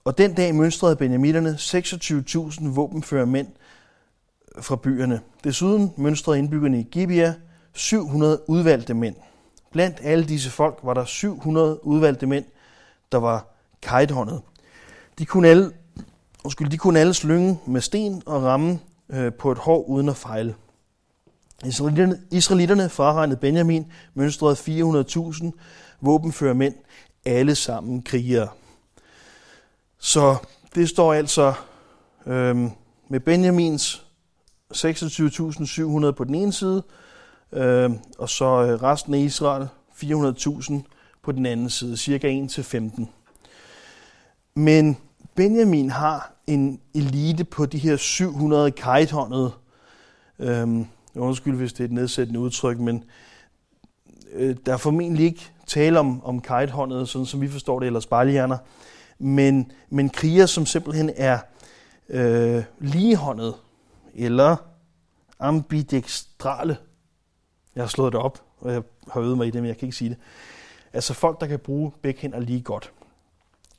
Og 0.06 0.18
den 0.18 0.34
dag 0.34 0.56
mønstrede 0.56 0.96
benjamitterne 0.96 1.50
26.000 1.50 2.68
våbenfører 2.70 3.26
mænd 3.26 3.48
fra 4.62 4.76
byerne. 4.76 5.22
Desuden 5.44 5.94
mønstrede 5.98 6.40
indbyggerne 6.40 6.80
i 6.80 6.84
Gibea 6.84 7.34
700 7.74 8.42
udvalgte 8.48 8.94
mænd. 8.94 9.16
Blandt 9.72 9.98
alle 10.04 10.26
disse 10.26 10.50
folk 10.50 10.80
var 10.84 10.94
der 10.94 11.06
700 11.06 11.86
udvalgte 11.86 12.26
mænd, 12.26 12.46
der 13.12 13.18
var 13.18 13.48
kajthåndet. 13.82 14.42
De 15.20 15.26
kunne 15.26 15.48
alle, 15.48 15.72
undskyld, 16.44 16.70
de 16.70 16.78
kunne 16.78 17.00
alle 17.00 17.14
slynge 17.14 17.60
med 17.66 17.82
sten 17.82 18.24
og 18.26 18.44
ramme 18.44 18.80
øh, 19.10 19.34
på 19.34 19.52
et 19.52 19.58
hår 19.58 19.84
uden 19.84 20.10
at 20.10 20.16
fejle. 20.16 20.56
Israelitterne, 21.66 22.22
israelitterne 22.32 22.90
fraregnet 22.90 23.40
Benjamin, 23.40 23.92
mønstrede 24.14 24.56
400.000 24.56 25.52
våbenfører 26.02 26.54
mænd, 26.54 26.76
alle 27.26 27.56
sammen 27.56 28.02
krigere. 28.02 28.48
Så 30.00 30.36
det 30.76 30.90
står 30.90 31.14
altså 31.14 31.54
øh, 32.26 32.58
med 33.10 33.20
Benjamins 33.20 34.06
26.700 34.76 36.12
på 36.12 36.24
den 36.24 36.36
ene 36.36 36.54
side, 36.54 36.84
øh, 37.52 37.92
og 38.18 38.30
så 38.30 38.46
øh, 38.46 38.84
resten 38.84 39.14
af 39.14 39.20
Israel 39.20 39.68
400.000 40.04 40.74
på 41.24 41.32
den 41.32 41.46
anden 41.46 41.70
side, 41.70 41.98
cirka 41.98 42.30
1 42.30 42.50
til 42.50 42.64
15. 42.64 43.10
Men 44.56 44.98
Benjamin 45.38 45.90
har 45.90 46.34
en 46.48 46.82
elite 46.94 47.44
på 47.44 47.66
de 47.66 47.78
her 47.78 47.96
700 47.96 48.72
kajthåndede, 48.72 49.52
øhm, 50.40 50.86
undskyld 51.16 51.56
hvis 51.56 51.74
det 51.74 51.80
er 51.80 51.86
et 51.86 51.92
nedsættende 51.92 52.40
udtryk, 52.40 52.80
men 52.80 53.04
øh, 54.34 54.56
der 54.66 54.74
er 54.74 54.78
formentlig 54.78 55.26
ikke 55.26 55.52
tale 55.68 56.00
om, 56.00 56.26
om 56.26 56.42
kajthåndede, 56.42 57.08
sådan 57.08 57.26
som 57.26 57.42
vi 57.42 57.48
forstår 57.48 57.80
det, 57.80 57.88
eller 57.88 58.00
spejlhjerner, 58.00 58.58
men, 59.20 59.72
men 59.90 60.10
kriger, 60.10 60.46
som 60.46 60.66
simpelthen 60.66 61.12
er 61.16 61.40
øh, 62.10 62.64
ligehåndede, 62.80 63.56
eller 64.16 64.56
ambidextrale. 65.40 66.78
Jeg 67.76 67.84
har 67.84 67.88
slået 67.88 68.14
det 68.14 68.22
op, 68.22 68.44
og 68.60 68.74
jeg 68.74 68.84
har 69.12 69.22
øvet 69.22 69.38
mig 69.38 69.48
i 69.48 69.52
det, 69.52 69.62
men 69.62 69.68
jeg 69.68 69.78
kan 69.78 69.86
ikke 69.86 69.98
sige 69.98 70.10
det. 70.10 70.18
Altså 70.94 71.14
folk, 71.14 71.42
der 71.42 71.48
kan 71.48 71.60
bruge 71.60 71.92
begge 72.02 72.22
hænder 72.22 72.40
lige 72.40 72.62
godt. 72.62 72.92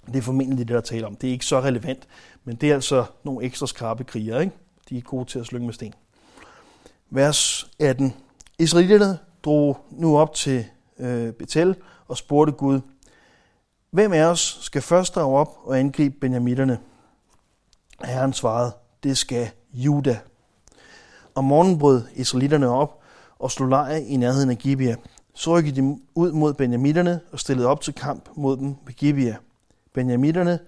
Det 0.07 0.17
er 0.17 0.23
formentlig 0.23 0.69
det, 0.69 0.75
der 0.75 0.81
taler 0.81 1.07
om. 1.07 1.17
Det 1.17 1.29
er 1.29 1.33
ikke 1.33 1.45
så 1.45 1.61
relevant, 1.61 2.09
men 2.45 2.57
det 2.57 2.71
er 2.71 2.75
altså 2.75 3.05
nogle 3.25 3.47
ekstra 3.47 3.67
skarpe 3.67 4.05
krigere. 4.05 4.41
Ikke? 4.41 4.57
De 4.89 4.99
er 4.99 5.03
gode 5.03 5.25
til 5.25 5.39
at 5.39 5.47
slynge 5.47 5.67
med 5.67 5.75
sten. 5.75 5.95
Vers 7.11 7.71
18. 7.79 8.15
Israelitterne 8.59 9.19
drog 9.45 9.79
nu 9.91 10.19
op 10.19 10.35
til 10.35 10.65
øh, 10.99 11.33
Betel 11.33 11.77
og 12.09 12.17
spurgte 12.17 12.53
Gud, 12.53 12.81
Hvem 13.91 14.13
af 14.13 14.25
os 14.25 14.59
skal 14.61 14.83
først 14.83 15.15
drage 15.15 15.37
op 15.39 15.59
og 15.65 15.79
angribe 15.79 16.17
Benjamitterne? 16.21 16.79
Herren 18.05 18.33
svarede, 18.33 18.73
det 19.03 19.19
skal 19.19 19.51
Juda. 19.73 20.19
Om 21.35 21.45
morgenen 21.45 21.79
brød 21.79 22.03
israelitterne 22.15 22.69
op 22.69 23.01
og 23.39 23.51
slog 23.51 23.69
lejr 23.69 23.97
i 23.97 24.17
nærheden 24.17 24.51
af 24.51 24.59
Gibea. 24.59 24.95
Så 25.35 25.59
rykkede 25.59 25.77
de 25.77 25.99
ud 26.15 26.33
mod 26.33 26.55
Benjamitterne 26.55 27.21
og 27.33 27.41
stillede 27.41 27.69
op 27.69 27.81
til 27.81 27.95
kamp 27.95 28.29
mod 28.37 28.57
dem 28.57 28.75
ved 28.87 28.95
Gibea. 28.95 29.35
Benjamitterne 29.93 30.59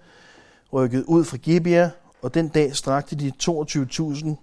rykkede 0.73 1.09
ud 1.09 1.25
fra 1.25 1.37
Gibea, 1.37 1.89
og 2.21 2.33
den 2.33 2.47
dag 2.47 2.75
strakte 2.75 3.15
de 3.15 3.31
22.000 3.43 4.35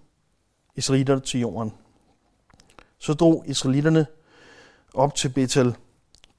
israelitter 0.77 1.19
til 1.19 1.41
jorden. 1.41 1.73
Så 2.99 3.13
drog 3.13 3.45
israelitterne 3.47 4.07
op 4.95 5.15
til 5.15 5.29
Betel. 5.29 5.77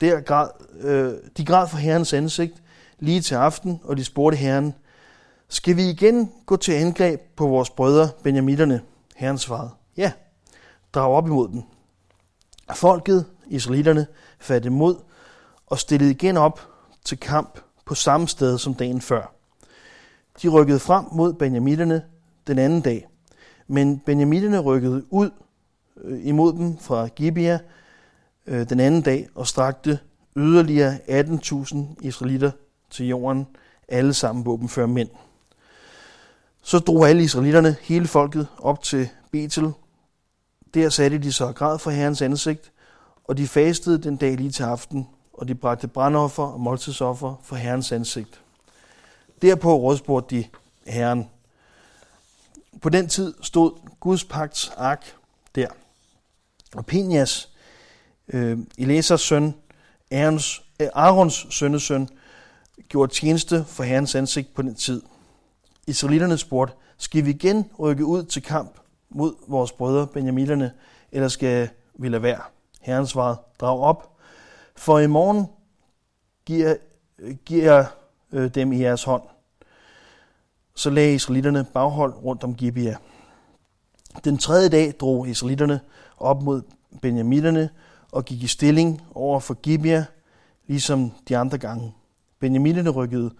Der 0.01 0.21
græd, 0.21 0.49
øh, 0.79 1.13
de 1.37 1.45
græd 1.45 1.67
for 1.67 1.77
herrens 1.77 2.13
ansigt 2.13 2.63
lige 2.99 3.21
til 3.21 3.35
aften, 3.35 3.81
og 3.83 3.97
de 3.97 4.05
spurgte 4.05 4.37
herren, 4.37 4.73
skal 5.47 5.75
vi 5.75 5.89
igen 5.89 6.31
gå 6.45 6.55
til 6.55 6.71
angreb 6.71 7.21
på 7.35 7.47
vores 7.47 7.69
brødre, 7.69 8.09
benjamitterne? 8.23 8.81
Herren 9.15 9.37
svarede, 9.37 9.71
ja, 9.97 10.11
drag 10.93 11.11
op 11.11 11.27
imod 11.27 11.49
dem. 11.49 11.63
Folket, 12.75 13.25
israelitterne, 13.47 14.07
fattede 14.39 14.73
mod 14.73 14.95
og 15.67 15.79
stillede 15.79 16.11
igen 16.11 16.37
op 16.37 16.61
til 17.05 17.19
kamp 17.19 17.59
på 17.89 17.95
samme 17.95 18.27
sted 18.27 18.57
som 18.57 18.73
dagen 18.73 19.01
før. 19.01 19.35
De 20.41 20.47
rykkede 20.47 20.79
frem 20.79 21.05
mod 21.11 21.33
benjamitterne 21.33 22.03
den 22.47 22.59
anden 22.59 22.81
dag, 22.81 23.07
men 23.67 23.99
benjamitterne 23.99 24.59
rykkede 24.59 25.03
ud 25.09 25.29
øh, 26.01 26.25
imod 26.25 26.53
dem 26.53 26.77
fra 26.77 27.07
Gibea 27.07 27.57
øh, 28.47 28.69
den 28.69 28.79
anden 28.79 29.01
dag 29.01 29.27
og 29.35 29.47
strakte 29.47 29.99
yderligere 30.35 30.97
18.000 31.07 31.77
israelitter 32.01 32.51
til 32.89 33.07
jorden, 33.07 33.47
alle 33.87 34.13
sammen 34.13 34.45
våbenfører 34.45 34.87
mænd. 34.87 35.09
Så 36.61 36.79
drog 36.79 37.09
alle 37.09 37.23
israelitterne, 37.23 37.75
hele 37.81 38.07
folket, 38.07 38.47
op 38.57 38.83
til 38.83 39.09
Betel. 39.31 39.71
Der 40.73 40.89
satte 40.89 41.17
de 41.17 41.33
sig 41.33 41.47
og 41.47 41.55
græd 41.55 41.79
for 41.79 41.91
herrens 41.91 42.21
ansigt, 42.21 42.71
og 43.23 43.37
de 43.37 43.47
fastede 43.47 43.97
den 43.97 44.15
dag 44.15 44.37
lige 44.37 44.51
til 44.51 44.63
aften, 44.63 45.07
og 45.39 45.47
de 45.47 45.55
bragte 45.55 45.87
brandoffer 45.87 46.43
og 46.43 46.59
måltidsoffer 46.59 47.35
for 47.43 47.55
herrens 47.55 47.91
ansigt. 47.91 48.41
Derpå 49.41 49.75
rådspurgte 49.75 50.35
de 50.35 50.45
herren. 50.87 51.29
På 52.81 52.89
den 52.89 53.09
tid 53.09 53.33
stod 53.41 53.71
Guds 53.99 54.23
pagts 54.23 54.71
ark 54.77 55.15
der. 55.55 55.67
Og 56.75 56.85
Pinias, 56.85 57.49
øh, 58.27 58.57
Elisas 58.77 59.21
søn, 59.21 59.53
Aarons, 60.11 60.63
øh, 60.79 60.87
Aarons 60.93 61.47
sønnesøn, 61.49 62.09
gjorde 62.89 63.13
tjeneste 63.13 63.65
for 63.65 63.83
herrens 63.83 64.15
ansigt 64.15 64.53
på 64.53 64.61
den 64.61 64.75
tid. 64.75 65.01
Israelitterne 65.87 66.37
spurgte, 66.37 66.73
skal 66.97 67.25
vi 67.25 67.29
igen 67.29 67.71
rykke 67.79 68.05
ud 68.05 68.23
til 68.23 68.43
kamp 68.43 68.77
mod 69.09 69.35
vores 69.47 69.71
brødre 69.71 70.07
benjaminerne, 70.07 70.71
eller 71.11 71.27
skal 71.27 71.69
vi 71.93 72.09
lade 72.09 72.23
være? 72.23 72.41
Herren 72.81 73.07
svarede, 73.07 73.37
drag 73.59 73.79
op, 73.79 74.18
for 74.79 74.99
i 74.99 75.07
morgen 75.07 75.45
giver, 76.45 76.75
giver 77.45 77.73
jeg 77.73 77.87
øh, 78.31 78.55
dem 78.55 78.71
i 78.71 78.81
jeres 78.81 79.03
hånd. 79.03 79.23
Så 80.75 80.89
lagde 80.89 81.13
israelitterne 81.13 81.65
baghold 81.73 82.13
rundt 82.13 82.43
om 82.43 82.55
Gibea. 82.55 82.95
Den 84.23 84.37
tredje 84.37 84.69
dag 84.69 84.93
drog 84.99 85.27
israelitterne 85.27 85.79
op 86.17 86.41
mod 86.41 86.61
benjaminerne 87.01 87.69
og 88.11 88.25
gik 88.25 88.43
i 88.43 88.47
stilling 88.47 89.01
over 89.15 89.39
for 89.39 89.53
Gibea, 89.53 90.03
ligesom 90.67 91.11
de 91.27 91.37
andre 91.37 91.57
gange. 91.57 91.93
Benjaminerne 92.39 92.89
rykkede 92.89 93.31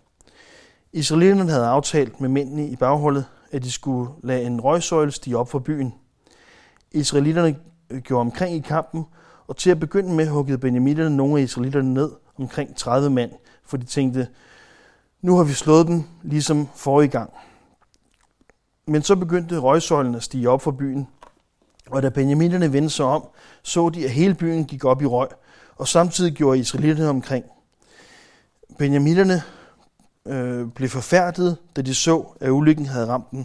Israelitterne 0.92 1.50
havde 1.50 1.66
aftalt 1.66 2.20
med 2.20 2.28
mændene 2.28 2.66
i 2.66 2.76
bagholdet, 2.76 3.24
at 3.52 3.62
de 3.62 3.70
skulle 3.70 4.10
lade 4.22 4.42
en 4.42 4.60
røgsøjle 4.60 5.10
stige 5.10 5.38
op 5.38 5.50
for 5.50 5.58
byen. 5.58 5.94
Israelitterne 6.92 7.56
øh, 7.90 8.00
gjorde 8.00 8.20
omkring 8.20 8.56
i 8.56 8.60
kampen, 8.60 9.04
og 9.46 9.56
til 9.56 9.70
at 9.70 9.80
begynde 9.80 10.14
med 10.14 10.28
huggede 10.28 10.58
benjamitterne 10.58 11.16
nogle 11.16 11.38
af 11.38 11.42
israelitterne 11.42 11.94
ned, 11.94 12.10
omkring 12.38 12.76
30 12.76 13.10
mand, 13.10 13.32
for 13.64 13.76
de 13.76 13.84
tænkte, 13.84 14.28
nu 15.22 15.36
har 15.36 15.44
vi 15.44 15.52
slået 15.52 15.86
dem 15.86 16.02
ligesom 16.22 16.68
forrige 16.74 17.08
gang. 17.08 17.32
Men 18.90 19.02
så 19.02 19.16
begyndte 19.16 19.58
røgsøjlen 19.58 20.14
at 20.14 20.22
stige 20.22 20.50
op 20.50 20.62
for 20.62 20.70
byen, 20.70 21.08
Og 21.90 22.02
da 22.02 22.08
benjaminerne 22.08 22.72
vendte 22.72 22.90
sig 22.90 23.06
om, 23.06 23.28
så 23.62 23.88
de, 23.88 24.04
at 24.04 24.10
hele 24.10 24.34
byen 24.34 24.64
gik 24.64 24.84
op 24.84 25.02
i 25.02 25.06
røg, 25.06 25.28
og 25.76 25.88
samtidig 25.88 26.32
gjorde 26.32 26.58
israelitterne 26.58 27.10
omkring. 27.10 27.44
Benjaminerne 28.78 29.42
øh, 30.26 30.68
blev 30.68 30.88
forfærdet, 30.88 31.56
da 31.76 31.82
de 31.82 31.94
så, 31.94 32.24
at 32.40 32.50
ulykken 32.50 32.86
havde 32.86 33.06
ramt 33.06 33.30
dem, 33.30 33.44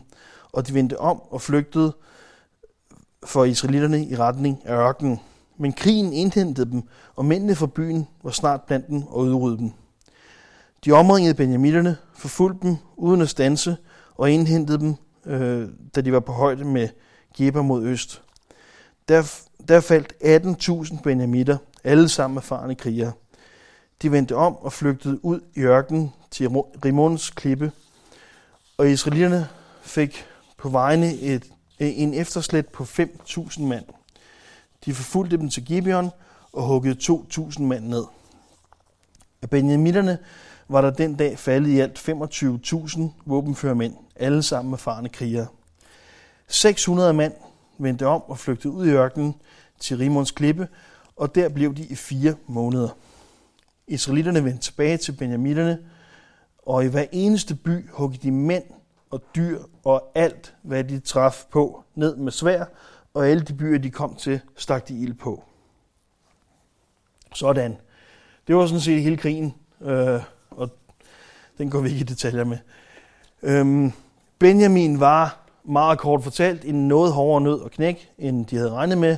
og 0.52 0.68
de 0.68 0.74
vendte 0.74 1.00
om 1.00 1.22
og 1.30 1.42
flygtede 1.42 1.96
for 3.26 3.44
israelitterne 3.44 4.06
i 4.06 4.16
retning 4.16 4.62
af 4.66 4.74
ørkenen. 4.74 5.20
Men 5.58 5.74
krigen 5.74 6.14
indhentede 6.14 6.72
dem, 6.72 6.84
og 7.16 7.26
mændene 7.26 7.56
fra 7.56 7.68
byen 7.68 8.08
var 8.24 8.32
snart 8.32 8.62
blandt 8.62 8.88
dem 8.88 9.04
og 9.04 9.20
udryddede 9.20 9.58
dem. 9.58 9.72
De 10.86 10.92
omringede 10.92 11.34
benjaminerne, 11.34 11.98
forfulgte 12.14 12.68
dem 12.68 12.78
uden 12.96 13.22
at 13.22 13.30
stanse 13.30 13.78
og 14.16 14.32
indhentede 14.32 14.80
dem, 14.80 14.96
øh, 15.26 15.70
da 15.96 16.02
de 16.02 16.12
var 16.12 16.20
på 16.20 16.32
højde 16.32 16.66
med 16.66 16.90
Geber 17.38 17.62
mod 17.62 17.84
øst. 17.84 18.22
Der, 19.08 19.32
der 19.68 19.80
faldt 19.80 20.14
18.000 20.94 21.02
benjamitter, 21.02 21.58
alle 21.84 22.10
sammen 22.10 22.38
erfarne 22.38 22.76
krigere. 22.76 23.12
De 24.02 24.12
vendte 24.12 24.36
om 24.36 24.56
og 24.56 24.74
flygtede 24.74 25.26
ud 25.26 25.40
i 25.56 25.60
ørkenen 25.60 26.14
til 26.32 26.48
Rimons 26.86 27.30
klippe, 27.30 27.72
og 28.78 28.90
israelitterne 28.90 29.48
fik 29.82 30.26
på 30.58 30.70
vegne 30.70 31.14
et, 31.14 31.44
en 31.80 32.14
efterslæt 32.14 32.68
på 32.68 32.84
5.000 32.84 33.62
mand. 33.62 33.86
De 34.86 34.94
forfulgte 34.94 35.38
dem 35.38 35.50
til 35.50 35.66
Gibeon 35.66 36.10
og 36.54 36.64
huggede 36.64 37.14
2.000 37.14 37.62
mand 37.62 37.86
ned. 37.86 38.04
Af 39.42 39.50
benjamitterne 39.50 40.18
var 40.68 40.82
der 40.82 40.90
den 40.90 41.16
dag 41.16 41.40
faldet 41.40 41.70
i 41.70 41.80
alt 41.80 42.10
25.000 42.10 43.02
våbenfører 43.26 43.74
mænd, 43.74 43.94
alle 44.16 44.44
sammen 44.44 44.74
erfarne 44.74 45.10
krigere. 45.10 45.48
600 46.48 47.14
mand 47.14 47.34
vendte 47.78 48.08
om 48.08 48.22
og 48.22 48.38
flygtede 48.38 48.74
ud 48.74 48.88
i 48.88 48.92
ørkenen 48.92 49.36
til 49.80 49.98
Rimons 49.98 50.32
klippe, 50.32 50.68
og 51.16 51.36
der 51.36 51.50
blev 51.50 51.76
de 51.76 51.86
i 51.86 51.96
fire 51.96 52.36
måneder. 52.48 52.90
Israelitterne 53.88 54.44
vendte 54.44 54.64
tilbage 54.64 54.98
til 54.98 55.12
Benjamitterne, 55.12 55.80
og 56.58 56.86
i 56.86 56.88
hver 56.88 57.06
eneste 57.12 57.56
by 57.56 57.90
huggede 57.90 58.24
de 58.24 58.32
mænd 58.32 58.64
og 59.12 59.22
dyr 59.36 59.60
og 59.84 60.12
alt, 60.16 60.56
hvad 60.62 60.84
de 60.84 61.00
traf 61.00 61.44
på, 61.52 61.84
ned 61.96 62.16
med 62.16 62.32
svær, 62.32 62.66
og 63.14 63.28
alle 63.28 63.44
de 63.44 63.54
byer, 63.54 63.78
de 63.78 63.90
kom 63.90 64.16
til, 64.16 64.40
stak 64.56 64.88
de 64.88 65.00
ild 65.00 65.14
på. 65.14 65.44
Sådan. 67.34 67.78
Det 68.48 68.56
var 68.56 68.68
sådan 68.68 68.82
set 68.82 69.02
hele 69.02 69.18
krigen, 69.18 69.54
øh, 69.82 70.22
den 71.58 71.70
går 71.70 71.82
vi 71.82 71.90
ikke 71.90 72.02
i 72.02 72.04
detaljer 72.04 72.44
med. 72.44 72.58
Øhm, 73.44 73.92
Benjamin 74.40 75.00
var 75.00 75.46
meget 75.64 76.00
kort 76.00 76.24
fortalt 76.24 76.66
en 76.66 76.88
noget 76.88 77.14
hårdere 77.14 77.42
nød 77.42 77.60
og 77.60 77.72
knæk, 77.72 78.10
end 78.18 78.46
de 78.46 78.56
havde 78.56 78.72
regnet 78.72 78.98
med. 78.98 79.18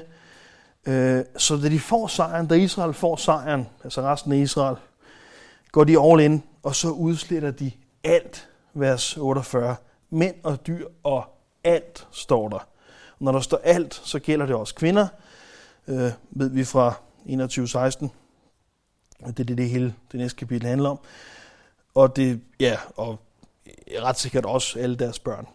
Øh, 0.86 1.26
så 1.38 1.58
da 1.58 1.70
de 1.70 1.80
får 1.80 2.08
sejren, 2.08 2.48
da 2.48 2.56
Israel 2.56 2.94
får 2.94 3.16
sejren, 3.16 3.68
altså 3.84 4.02
resten 4.02 4.32
af 4.32 4.38
Israel, 4.38 4.76
går 5.72 5.84
de 5.84 6.02
all 6.02 6.22
in, 6.22 6.44
og 6.64 6.76
så 6.76 6.90
udsletter 6.90 7.52
de 7.52 7.72
alt, 8.04 8.50
vers 8.74 9.18
48. 9.18 9.76
Mænd 10.10 10.36
og 10.44 10.68
dyr 10.68 10.88
og 11.04 11.24
alt 11.64 12.08
står 12.12 12.50
der. 12.50 12.68
Når 13.20 13.32
der 13.32 13.40
står 13.40 13.62
alt, 13.64 14.02
så 14.04 14.20
gælder 14.20 14.46
det 14.46 14.56
også 14.56 14.76
kvinder, 14.76 15.08
øh, 15.88 16.12
ved 16.30 16.50
vi 16.50 16.64
fra 16.64 16.94
21.16. 17.26 18.08
Det 19.28 19.40
er 19.40 19.44
det, 19.44 19.58
det 19.58 19.70
hele 19.70 19.94
det 20.12 20.20
næste 20.20 20.38
kapitel 20.38 20.68
handler 20.68 20.90
om. 20.90 21.00
Og 21.98 22.16
det, 22.16 22.42
ja, 22.60 22.78
og 22.96 23.20
ret 24.02 24.18
sikkert 24.18 24.46
også 24.46 24.80
alle 24.80 24.96
deres 24.96 25.20
børn. 25.20 25.48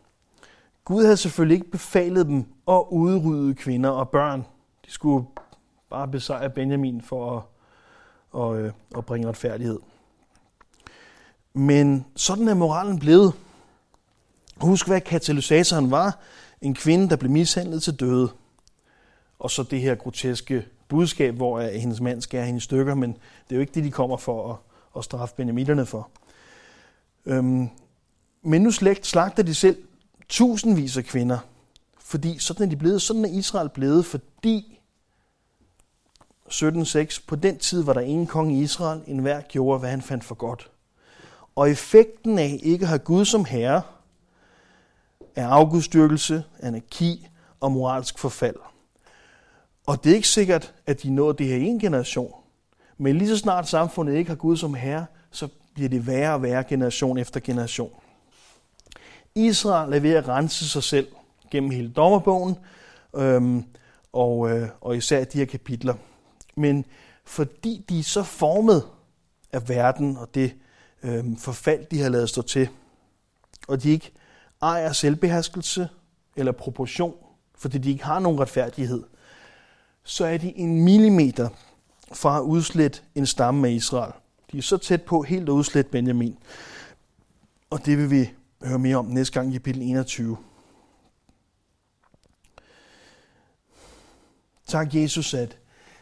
Gud 0.84 1.04
havde 1.04 1.16
selvfølgelig 1.16 1.54
ikke 1.54 1.70
befalet 1.70 2.26
dem 2.26 2.44
at 2.68 2.84
udrydde 2.90 3.54
kvinder 3.54 3.90
og 3.90 4.08
børn. 4.08 4.46
De 4.86 4.90
skulle 4.90 5.26
bare 5.90 6.08
besejre 6.08 6.50
Benjamin 6.50 7.02
for 7.02 7.46
at, 8.34 8.42
at, 8.42 8.64
øh, 8.64 8.72
at 8.96 9.06
bringe 9.06 9.28
retfærdighed. 9.28 9.78
Men 11.52 12.06
sådan 12.16 12.48
er 12.48 12.54
moralen 12.54 12.98
blevet. 12.98 13.32
Husk, 14.56 14.86
hvad 14.86 15.00
katalysatoren 15.00 15.90
var. 15.90 16.18
En 16.60 16.74
kvinde, 16.74 17.10
der 17.10 17.16
blev 17.16 17.30
mishandlet 17.30 17.82
til 17.82 18.00
døde. 18.00 18.30
Og 19.38 19.50
så 19.50 19.62
det 19.62 19.80
her 19.80 19.94
groteske 19.94 20.66
budskab, 20.88 21.34
hvor 21.34 21.60
hendes 21.60 22.00
mand 22.00 22.20
skærer 22.20 22.44
hende 22.44 22.58
i 22.58 22.60
stykker, 22.60 22.94
men 22.94 23.12
det 23.12 23.50
er 23.50 23.56
jo 23.56 23.60
ikke 23.60 23.74
det, 23.74 23.84
de 23.84 23.90
kommer 23.90 24.16
for 24.16 24.52
at, 24.52 24.56
at 24.96 25.04
straffe 25.04 25.34
benjamitterne 25.34 25.86
for. 25.86 26.08
Øhm, 27.26 27.68
men 28.42 28.62
nu 28.62 28.70
slagter 29.02 29.42
de 29.42 29.54
selv 29.54 29.76
tusindvis 30.28 30.96
af 30.96 31.04
kvinder, 31.04 31.38
fordi 31.98 32.38
sådan 32.38 32.66
er 32.66 32.70
de 32.70 32.76
blevet, 32.76 33.02
sådan 33.02 33.24
er 33.24 33.28
Israel 33.28 33.68
blevet, 33.68 34.06
fordi 34.06 34.80
17.6, 36.50 37.24
på 37.26 37.36
den 37.36 37.58
tid 37.58 37.82
var 37.82 37.92
der 37.92 38.00
ingen 38.00 38.26
konge 38.26 38.58
i 38.58 38.62
Israel, 38.62 39.02
en 39.06 39.18
hver 39.18 39.40
gjorde, 39.40 39.78
hvad 39.78 39.90
han 39.90 40.02
fandt 40.02 40.24
for 40.24 40.34
godt. 40.34 40.70
Og 41.54 41.70
effekten 41.70 42.38
af 42.38 42.60
ikke 42.62 42.82
at 42.82 42.88
have 42.88 42.98
Gud 42.98 43.24
som 43.24 43.44
herre, 43.44 43.82
er 45.36 45.48
afgudstyrkelse, 45.48 46.44
anarki 46.60 47.28
og 47.60 47.72
moralsk 47.72 48.18
forfald. 48.18 48.56
Og 49.86 50.04
det 50.04 50.12
er 50.12 50.16
ikke 50.16 50.28
sikkert, 50.28 50.74
at 50.86 51.02
de 51.02 51.10
nåede 51.10 51.38
det 51.38 51.46
her 51.46 51.56
en 51.56 51.78
generation. 51.78 52.34
Men 52.98 53.18
lige 53.18 53.28
så 53.28 53.38
snart 53.38 53.68
samfundet 53.68 54.14
ikke 54.14 54.30
har 54.30 54.36
Gud 54.36 54.56
som 54.56 54.74
herre, 54.74 55.06
så 55.30 55.48
bliver 55.74 55.88
det 55.88 56.06
værre 56.06 56.34
og 56.34 56.42
værre 56.42 56.64
generation 56.64 57.18
efter 57.18 57.40
generation. 57.40 57.92
Israel 59.34 59.92
er 59.92 60.00
ved 60.00 60.12
at 60.12 60.28
rense 60.28 60.68
sig 60.68 60.82
selv 60.82 61.06
gennem 61.50 61.70
hele 61.70 61.92
dommerbogen, 61.92 62.56
øhm, 63.16 63.64
og, 64.12 64.50
øh, 64.50 64.68
og 64.80 64.96
især 64.96 65.24
de 65.24 65.38
her 65.38 65.44
kapitler. 65.44 65.94
Men 66.56 66.84
fordi 67.24 67.84
de 67.88 67.98
er 67.98 68.02
så 68.02 68.22
formet 68.22 68.86
af 69.52 69.68
verden 69.68 70.16
og 70.16 70.34
det 70.34 70.54
øhm, 71.02 71.36
forfald, 71.36 71.86
de 71.90 72.00
har 72.00 72.08
lavet 72.08 72.28
stå 72.28 72.42
til, 72.42 72.68
og 73.68 73.82
de 73.82 73.90
ikke 73.90 74.12
ejer 74.62 74.92
selvbeherskelse 74.92 75.88
eller 76.36 76.52
proportion, 76.52 77.14
fordi 77.58 77.78
de 77.78 77.90
ikke 77.90 78.04
har 78.04 78.18
nogen 78.18 78.40
retfærdighed, 78.40 79.02
så 80.04 80.24
er 80.24 80.38
de 80.38 80.58
en 80.58 80.84
millimeter 80.84 81.48
fra 82.12 82.38
at 82.38 82.42
udslætte 82.42 83.00
en 83.14 83.26
stamme 83.26 83.68
af 83.68 83.72
Israel. 83.72 84.12
De 84.52 84.58
er 84.58 84.62
så 84.62 84.76
tæt 84.76 85.02
på 85.02 85.22
helt 85.22 85.48
at 85.48 85.52
udslætte 85.52 85.90
Benjamin. 85.90 86.38
Og 87.70 87.86
det 87.86 87.98
vil 87.98 88.10
vi 88.10 88.32
høre 88.62 88.78
mere 88.78 88.96
om 88.96 89.06
næste 89.06 89.34
gang 89.34 89.50
i 89.50 89.52
kapitel 89.52 89.82
21. 89.82 90.36
Tak 94.66 94.94
Jesus, 94.94 95.34
at 95.34 95.58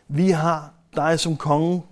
vi 0.09 0.31
har 0.31 0.75
dig 0.97 1.21
som 1.21 1.37
konge. 1.37 1.83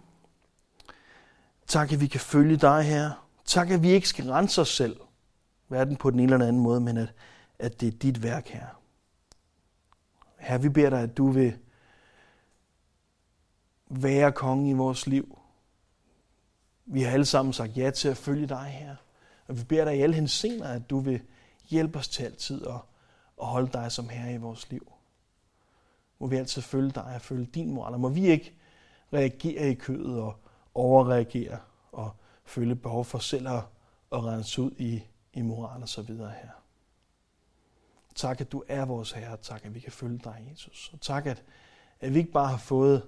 Tak, 1.66 1.92
at 1.92 2.00
vi 2.00 2.06
kan 2.06 2.20
følge 2.20 2.56
dig 2.56 2.82
her. 2.82 3.28
Tak, 3.44 3.70
at 3.70 3.82
vi 3.82 3.90
ikke 3.90 4.08
skal 4.08 4.30
rense 4.30 4.60
os 4.60 4.68
selv, 4.68 4.96
hverken 5.68 5.96
på 5.96 6.10
den 6.10 6.20
ene 6.20 6.32
eller 6.32 6.46
anden 6.46 6.62
måde, 6.62 6.80
men 6.80 6.96
at, 6.96 7.14
at 7.58 7.80
det 7.80 7.86
er 7.94 7.98
dit 7.98 8.22
værk 8.22 8.48
her. 8.48 8.66
Her 10.38 10.58
vi 10.58 10.68
beder 10.68 10.90
dig, 10.90 11.00
at 11.00 11.16
du 11.16 11.30
vil 11.30 11.58
være 13.90 14.32
konge 14.32 14.70
i 14.70 14.72
vores 14.72 15.06
liv. 15.06 15.37
Vi 16.90 17.02
har 17.02 17.12
alle 17.12 17.26
sammen 17.26 17.52
sagt 17.52 17.76
ja 17.76 17.90
til 17.90 18.08
at 18.08 18.16
følge 18.16 18.46
dig 18.46 18.64
her. 18.64 18.96
Og 19.48 19.58
vi 19.58 19.64
beder 19.64 19.84
dig 19.84 19.98
i 19.98 20.00
alle 20.00 20.14
hensener, 20.14 20.68
at 20.68 20.90
du 20.90 20.98
vil 20.98 21.20
hjælpe 21.68 21.98
os 21.98 22.08
til 22.08 22.24
altid 22.24 22.66
at, 22.66 22.80
at 23.40 23.46
holde 23.46 23.72
dig 23.72 23.92
som 23.92 24.08
herre 24.08 24.34
i 24.34 24.36
vores 24.36 24.70
liv. 24.70 24.92
Må 26.18 26.26
vi 26.26 26.36
altid 26.36 26.62
følge 26.62 26.90
dig 26.90 27.14
og 27.14 27.20
følge 27.20 27.46
din 27.46 27.70
moral. 27.70 27.94
Og 27.94 28.00
må 28.00 28.08
vi 28.08 28.26
ikke 28.26 28.54
reagere 29.12 29.70
i 29.70 29.74
kødet 29.74 30.20
og 30.20 30.36
overreagere 30.74 31.58
og 31.92 32.10
føle 32.44 32.76
behov 32.76 33.04
for 33.04 33.18
selv 33.18 33.48
at, 33.48 33.62
at 34.12 34.24
rense 34.24 34.62
ud 34.62 34.70
i, 34.78 35.02
i 35.32 35.42
moral 35.42 35.82
og 35.82 35.88
så 35.88 36.02
videre 36.02 36.30
her. 36.30 36.50
Tak, 38.14 38.40
at 38.40 38.52
du 38.52 38.62
er 38.68 38.84
vores 38.84 39.12
Herre. 39.12 39.36
Tak, 39.36 39.64
at 39.64 39.74
vi 39.74 39.80
kan 39.80 39.92
følge 39.92 40.20
dig, 40.24 40.48
Jesus. 40.50 40.90
Og 40.92 41.00
tak, 41.00 41.26
at, 41.26 41.42
at 42.00 42.14
vi 42.14 42.18
ikke 42.18 42.32
bare 42.32 42.48
har 42.48 42.56
fået 42.56 43.02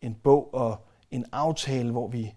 en 0.00 0.14
bog 0.14 0.54
og 0.54 0.86
en 1.10 1.26
aftale, 1.32 1.90
hvor 1.90 2.08
vi 2.08 2.34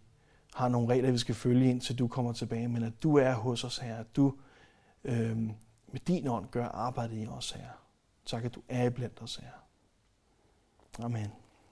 har 0.55 0.69
nogle 0.69 0.89
regler, 0.89 1.11
vi 1.11 1.17
skal 1.17 1.35
følge, 1.35 1.69
indtil 1.69 1.99
du 1.99 2.07
kommer 2.07 2.33
tilbage, 2.33 2.67
men 2.67 2.83
at 2.83 3.03
du 3.03 3.17
er 3.17 3.33
hos 3.33 3.63
os 3.63 3.77
her, 3.77 3.97
at 3.97 4.15
du 4.15 4.33
øh, 5.03 5.37
med 5.87 5.99
din 6.07 6.27
ånd 6.27 6.47
gør 6.47 6.65
arbejdet 6.65 7.23
i 7.23 7.27
os 7.27 7.51
her. 7.51 7.69
Tak, 8.25 8.45
at 8.45 8.55
du 8.55 8.61
er 8.69 8.89
blandt 8.89 9.21
os 9.21 9.35
her. 9.35 9.51
Amen. 10.99 11.42